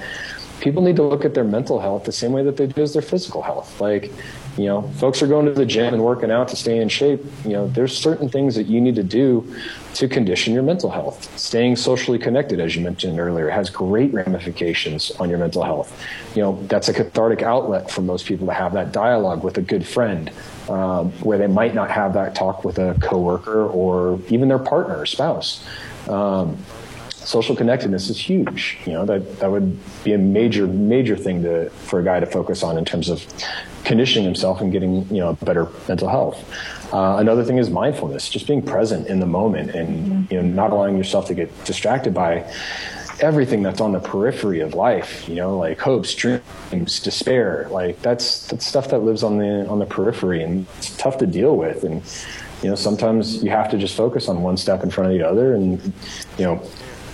[0.61, 2.93] people need to look at their mental health the same way that they do as
[2.93, 3.81] their physical health.
[3.81, 4.13] Like
[4.57, 7.25] you know folks are going to the gym and working out to stay in shape.
[7.45, 9.55] You know there's certain things that you need to do
[9.95, 11.37] to condition your mental health.
[11.39, 15.91] Staying socially connected as you mentioned earlier has great ramifications on your mental health.
[16.37, 19.63] You know that's a cathartic outlet for most people to have that dialogue with a
[19.63, 20.31] good friend
[20.69, 24.99] um, where they might not have that talk with a coworker or even their partner
[24.99, 25.65] or spouse.
[26.09, 26.57] Um,
[27.31, 28.77] social connectedness is huge.
[28.85, 32.27] You know that that would be a major major thing to for a guy to
[32.27, 33.25] focus on in terms of
[33.85, 36.39] conditioning himself and getting you know better mental health.
[36.93, 40.73] Uh, another thing is mindfulness, just being present in the moment and you know not
[40.73, 42.45] allowing yourself to get distracted by
[43.21, 45.29] everything that's on the periphery of life.
[45.29, 47.69] You know, like hopes, dreams, despair.
[47.71, 51.27] Like that's that's stuff that lives on the on the periphery and it's tough to
[51.27, 52.03] deal with and
[52.63, 55.27] you know sometimes you have to just focus on one step in front of the
[55.27, 55.81] other and
[56.39, 56.63] you know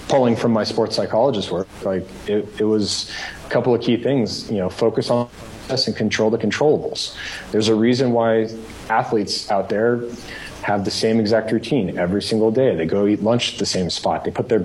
[0.09, 3.11] pulling from my sports psychologist work, like it, it was
[3.47, 4.51] a couple of key things.
[4.51, 5.29] You know, focus on
[5.69, 7.17] this and control the controllables.
[7.51, 8.49] There's a reason why
[8.89, 10.03] athletes out there
[10.63, 12.75] have the same exact routine every single day.
[12.75, 14.25] They go eat lunch at the same spot.
[14.25, 14.65] They put their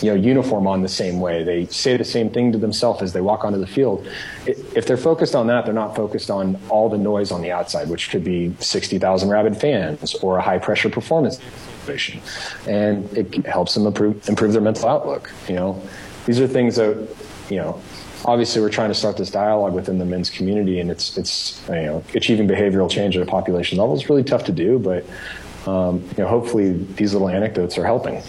[0.00, 1.44] you know uniform on the same way.
[1.44, 4.06] They say the same thing to themselves as they walk onto the field.
[4.46, 7.88] If they're focused on that, they're not focused on all the noise on the outside,
[7.88, 11.40] which could be 60,000 rabid fans or a high pressure performance
[11.84, 12.20] situation,
[12.66, 15.30] and it helps them improve improve their mental outlook.
[15.48, 15.82] You know,
[16.26, 17.08] these are things that
[17.50, 17.80] you know
[18.24, 21.74] obviously we're trying to start this dialogue within the men's community, and it's it's you
[21.74, 25.04] know achieving behavioral change at a population level is really tough to do, but
[25.68, 28.22] um, you know hopefully these little anecdotes are helping.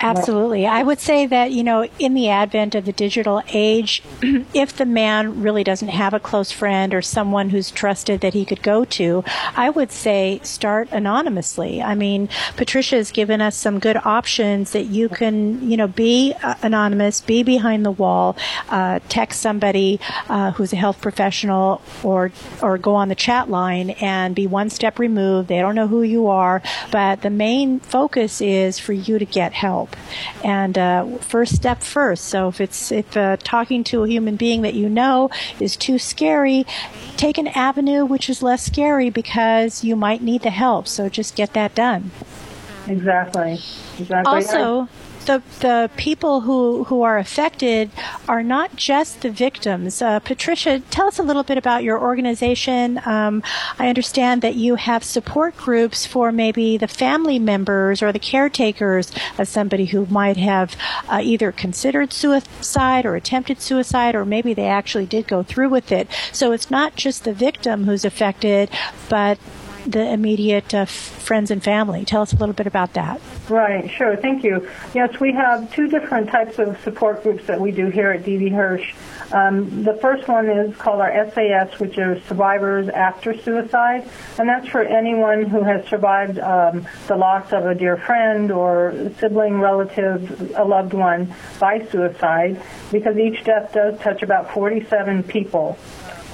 [0.00, 0.66] Absolutely.
[0.66, 4.02] I would say that, you know, in the advent of the digital age,
[4.54, 8.44] if the man really doesn't have a close friend or someone who's trusted that he
[8.44, 9.24] could go to,
[9.56, 11.82] I would say start anonymously.
[11.82, 16.34] I mean, Patricia has given us some good options that you can, you know, be
[16.42, 18.36] uh, anonymous, be behind the wall,
[18.68, 22.32] uh, text somebody uh, who's a health professional or,
[22.62, 25.48] or go on the chat line and be one step removed.
[25.48, 29.52] They don't know who you are, but the main focus is for you to get
[29.52, 30.44] help help.
[30.44, 32.24] And uh, first step first.
[32.24, 35.30] So if it's if uh, talking to a human being that you know
[35.60, 36.64] is too scary,
[37.16, 40.88] take an avenue which is less scary because you might need the help.
[40.88, 42.10] So just get that done.
[42.88, 43.58] Exactly.
[43.98, 44.24] Exactly.
[44.24, 44.88] Also
[45.26, 47.90] the the people who who are affected
[48.28, 50.00] are not just the victims.
[50.00, 53.00] Uh, Patricia, tell us a little bit about your organization.
[53.04, 53.42] Um,
[53.78, 59.12] I understand that you have support groups for maybe the family members or the caretakers
[59.38, 60.76] of somebody who might have
[61.08, 65.92] uh, either considered suicide or attempted suicide, or maybe they actually did go through with
[65.92, 66.08] it.
[66.32, 68.70] So it's not just the victim who's affected,
[69.08, 69.38] but
[69.86, 72.04] the immediate uh, friends and family.
[72.04, 73.20] Tell us a little bit about that.
[73.48, 74.16] Right, sure.
[74.16, 74.68] Thank you.
[74.94, 78.48] Yes, we have two different types of support groups that we do here at Didi
[78.48, 78.94] Hirsch.
[79.32, 84.08] Um, the first one is called our SAS, which is Survivors After Suicide,
[84.38, 89.10] and that's for anyone who has survived um, the loss of a dear friend or
[89.18, 92.60] sibling, relative, a loved one by suicide,
[92.92, 95.76] because each death does touch about 47 people.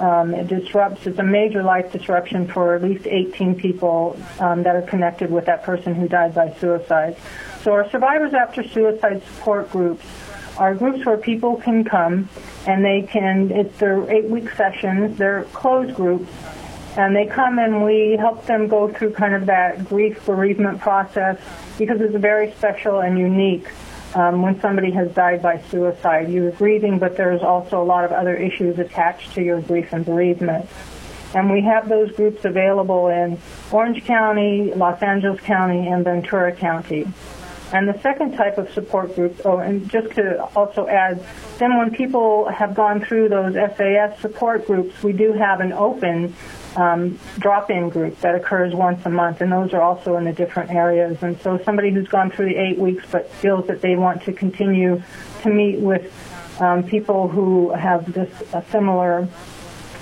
[0.03, 4.75] Um, it disrupts, it's a major life disruption for at least 18 people um, that
[4.75, 7.17] are connected with that person who died by suicide.
[7.63, 10.05] So our Survivors After Suicide support groups
[10.59, 12.29] are groups where people can come
[12.67, 16.29] and they can, it's their eight week sessions, they're closed groups,
[16.97, 21.39] and they come and we help them go through kind of that grief bereavement process
[21.79, 23.69] because it's very special and unique
[24.15, 26.31] um, when somebody has died by suicide.
[26.31, 30.05] You're grieving, but there's also a lot of other issues attached to your grief and
[30.05, 30.69] bereavement.
[31.35, 33.39] And we have those groups available in
[33.71, 37.07] Orange County, Los Angeles County, and Ventura County.
[37.73, 41.25] And the second type of support group, oh, and just to also add,
[41.59, 46.35] then when people have gone through those SAS support groups, we do have an open
[46.77, 50.71] um, drop-in group that occurs once a month, and those are also in the different
[50.71, 51.23] areas.
[51.23, 54.33] And so somebody who's gone through the eight weeks but feels that they want to
[54.33, 55.03] continue
[55.43, 56.13] to meet with
[56.61, 59.29] um, people who have this a similar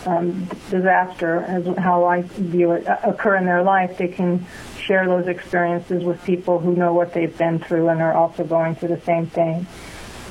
[0.06, 4.46] um, disaster, as how I view it, occur in their life, they can
[4.78, 8.74] share those experiences with people who know what they've been through and are also going
[8.76, 9.66] through the same thing.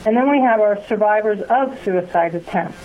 [0.06, 2.78] And then we have our survivors of suicide attempts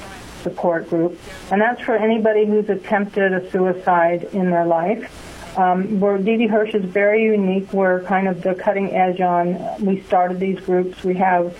[0.45, 1.19] support group,
[1.51, 5.33] and that's for anybody who's attempted a suicide in their life.
[5.57, 7.73] Um, where Didi Hirsch is very unique.
[7.73, 9.85] We're kind of the cutting edge on.
[9.85, 11.05] We started these groups.
[11.05, 11.57] We have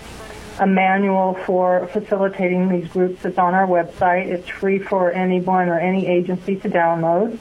[0.59, 4.27] a manual for facilitating these groups that's on our website.
[4.27, 7.37] It's free for anyone or any agency to download.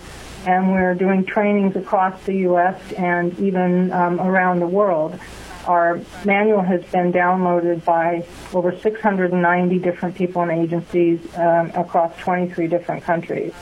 [0.47, 2.92] And we're doing trainings across the U.S.
[2.92, 5.18] and even um, around the world.
[5.67, 12.69] Our manual has been downloaded by over 690 different people and agencies um, across 23
[12.69, 13.53] different countries.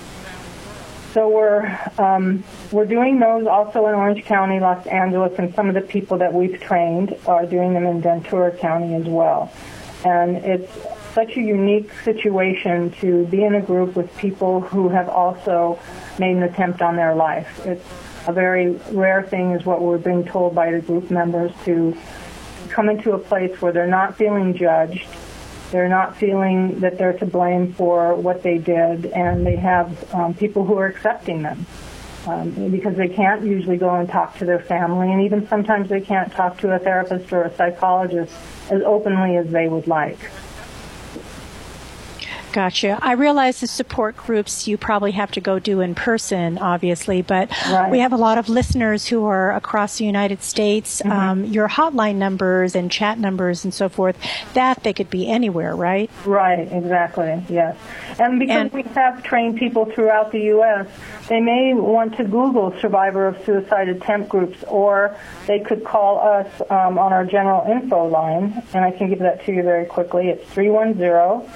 [1.13, 5.75] So we're um, we're doing those also in Orange County, Los Angeles, and some of
[5.75, 9.53] the people that we've trained are doing them in Ventura County as well.
[10.05, 10.73] And it's
[11.13, 15.79] such a unique situation to be in a group with people who have also
[16.19, 17.61] made an attempt on their life.
[17.67, 17.87] It's
[18.27, 21.97] a very rare thing is what we're being told by the group members to
[22.69, 25.07] come into a place where they're not feeling judged,
[25.71, 30.35] they're not feeling that they're to blame for what they did, and they have um,
[30.35, 31.67] people who are accepting them.
[32.25, 36.01] Um, because they can't usually go and talk to their family, and even sometimes they
[36.01, 38.33] can't talk to a therapist or a psychologist
[38.71, 40.31] as openly as they would like.
[42.53, 42.99] Gotcha.
[43.01, 47.51] I realize the support groups you probably have to go do in person, obviously, but
[47.71, 47.91] right.
[47.91, 51.01] we have a lot of listeners who are across the United States.
[51.01, 51.13] Mm-hmm.
[51.13, 54.17] Um, your hotline numbers and chat numbers and so forth,
[54.53, 56.11] that they could be anywhere, right?
[56.27, 57.77] Right, exactly, yes.
[58.21, 60.87] And because and, we have trained people throughout the U.S.,
[61.29, 66.61] they may want to Google survivor of suicide attempt groups, or they could call us
[66.69, 70.29] um, on our general info line, and I can give that to you very quickly.
[70.29, 71.49] It's 310-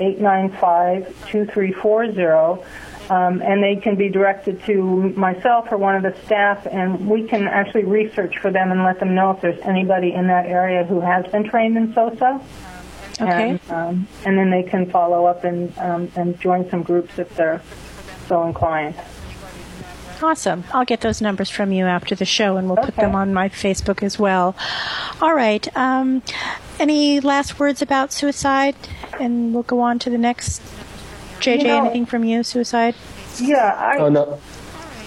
[0.00, 2.64] 895-2340.
[3.10, 7.26] Um, and they can be directed to myself or one of the staff, and we
[7.26, 10.84] can actually research for them and let them know if there's anybody in that area
[10.84, 12.40] who has been trained in SOSA.
[13.20, 13.50] Okay.
[13.50, 17.34] And, um, and then they can follow up and um, and join some groups if
[17.36, 17.60] they're
[18.28, 18.94] so inclined.
[20.22, 20.64] Awesome.
[20.72, 23.48] I'll get those numbers from you after the show, and we'll put them on my
[23.48, 24.54] Facebook as well.
[25.20, 25.66] All right.
[25.76, 26.22] Um,
[26.78, 28.74] any last words about suicide?
[29.18, 30.62] And we'll go on to the next.
[31.40, 32.42] JJ, You know- anything from you?
[32.42, 32.94] Suicide?
[33.38, 34.38] Yeah, I, Oh no.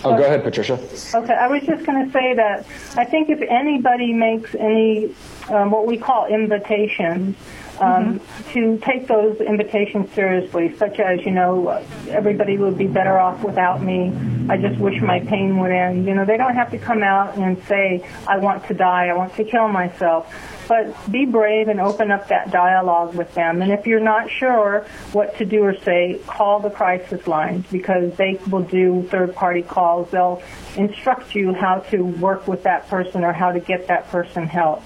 [0.06, 0.74] Oh, go ahead, Patricia.
[1.14, 2.66] Okay, I was just going to say that
[2.98, 5.16] I think if anybody makes any
[5.50, 7.36] um, what we call invitations,
[7.80, 8.22] um,
[8.52, 13.82] to take those invitations seriously, such as you know everybody would be better off without
[13.82, 14.14] me.
[14.50, 16.06] I just wish my pain would end.
[16.06, 19.14] You know, they don't have to come out and say I want to die, I
[19.14, 20.34] want to kill myself.
[20.68, 23.62] But be brave and open up that dialogue with them.
[23.62, 28.16] And if you're not sure what to do or say, call the crisis lines because
[28.16, 30.10] they will do third party calls.
[30.12, 30.42] They'll
[30.78, 34.84] instruct you how to work with that person or how to get that person help.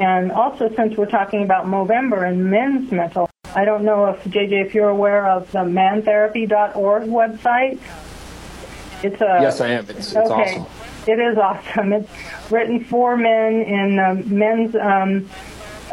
[0.00, 4.66] And also, since we're talking about Movember and men's mental, I don't know if JJ,
[4.66, 7.78] if you're aware of the mantherapy.org website.
[9.02, 9.86] It's a Yes, I am.
[9.90, 10.58] It's, it's okay.
[10.58, 10.66] awesome.
[11.06, 11.92] It is awesome.
[11.92, 12.10] It's
[12.50, 15.28] written for men in um, men's um,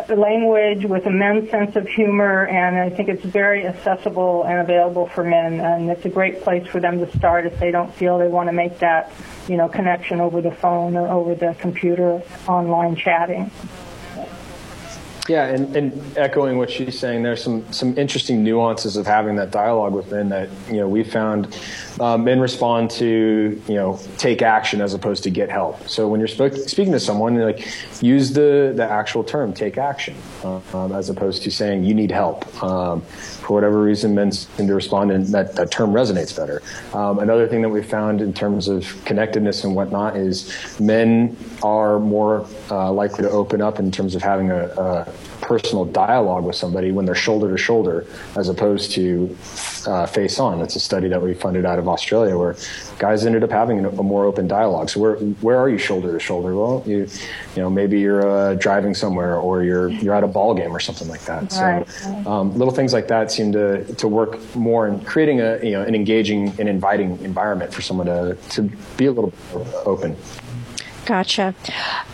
[0.10, 5.08] language with a men's sense of humor, and I think it's very accessible and available
[5.08, 5.60] for men.
[5.60, 8.48] And it's a great place for them to start if they don't feel they want
[8.50, 9.12] to make that,
[9.48, 13.52] you know, connection over the phone or over the computer, online chatting.
[15.30, 19.52] Yeah, and, and echoing what she's saying, there's some some interesting nuances of having that
[19.52, 21.56] dialogue with men that you know we found
[22.00, 25.88] um, men respond to you know take action as opposed to get help.
[25.88, 27.68] So when you're speaking to someone, like
[28.02, 32.12] use the the actual term take action uh, um, as opposed to saying you need
[32.12, 32.64] help.
[32.64, 33.04] Um,
[33.42, 36.62] for whatever reason, men seem to respond, and that, that term resonates better.
[36.94, 42.00] Um, another thing that we found in terms of connectedness and whatnot is men are
[42.00, 46.56] more uh, likely to open up in terms of having a, a personal dialogue with
[46.56, 49.36] somebody when they're shoulder to shoulder as opposed to
[49.88, 50.62] uh, face on.
[50.62, 52.56] It's a study that we funded out of Australia where
[53.00, 54.90] guys ended up having a, more open dialogue.
[54.90, 56.56] So where where are you shoulder to shoulder?
[56.56, 57.08] Well, you
[57.56, 60.80] you know maybe you're uh, driving somewhere or you're you're at a ball game or
[60.80, 61.52] something like that.
[61.54, 61.90] Right.
[61.90, 65.72] So um, little things like that seem to to work more in creating a you
[65.72, 68.64] know an engaging and inviting environment for someone to to
[68.98, 70.16] be a little more open.
[71.06, 71.56] Gotcha.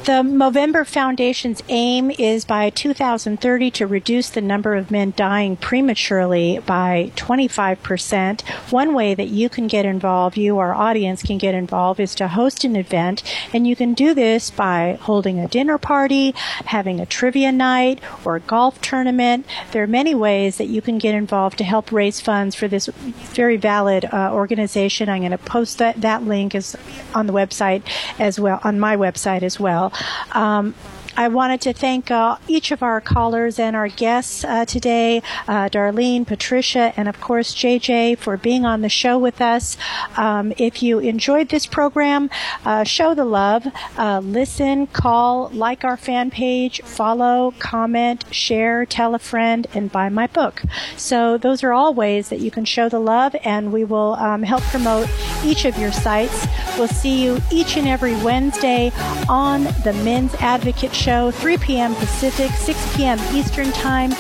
[0.06, 6.60] The Movember Foundation's aim is by 2030 to reduce the number of men dying prematurely
[6.66, 8.42] by 25%.
[8.72, 12.30] One way that you can get involved, you, our audience, can get involved is to
[12.30, 13.22] host an event,
[13.54, 16.32] and you can do this by holding a dinner party,
[16.68, 19.46] having a trivia night, or a golf tournament.
[19.74, 22.88] There are many ways that you can get involved to help raise funds for this
[22.88, 25.10] very valid uh, organization.
[25.10, 26.78] I'm going to post that, that link is
[27.14, 27.84] on the website
[28.18, 29.94] as well, on my website as well.
[30.34, 30.74] Um,
[31.18, 35.68] I wanted to thank uh, each of our callers and our guests uh, today, uh,
[35.68, 39.78] Darlene, Patricia, and of course JJ, for being on the show with us.
[40.16, 42.30] Um, if you enjoyed this program,
[42.64, 43.66] uh, show the love,
[43.98, 50.10] uh, listen, call, like our fan page, follow, comment, share, tell a friend, and buy
[50.10, 50.62] my book.
[50.98, 54.44] So those are all ways that you can show the love, and we will um,
[54.44, 55.10] help promote
[55.44, 56.46] each of your sites.
[56.78, 58.92] We'll see you each and every Wednesday
[59.28, 61.96] on the Men's Advocate show, 3 p.m.
[61.96, 63.18] Pacific, 6 p.m.
[63.34, 64.12] Eastern Time.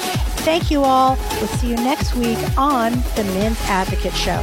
[0.47, 1.17] Thank you all.
[1.33, 4.41] We'll see you next week on the Men's Advocate Show.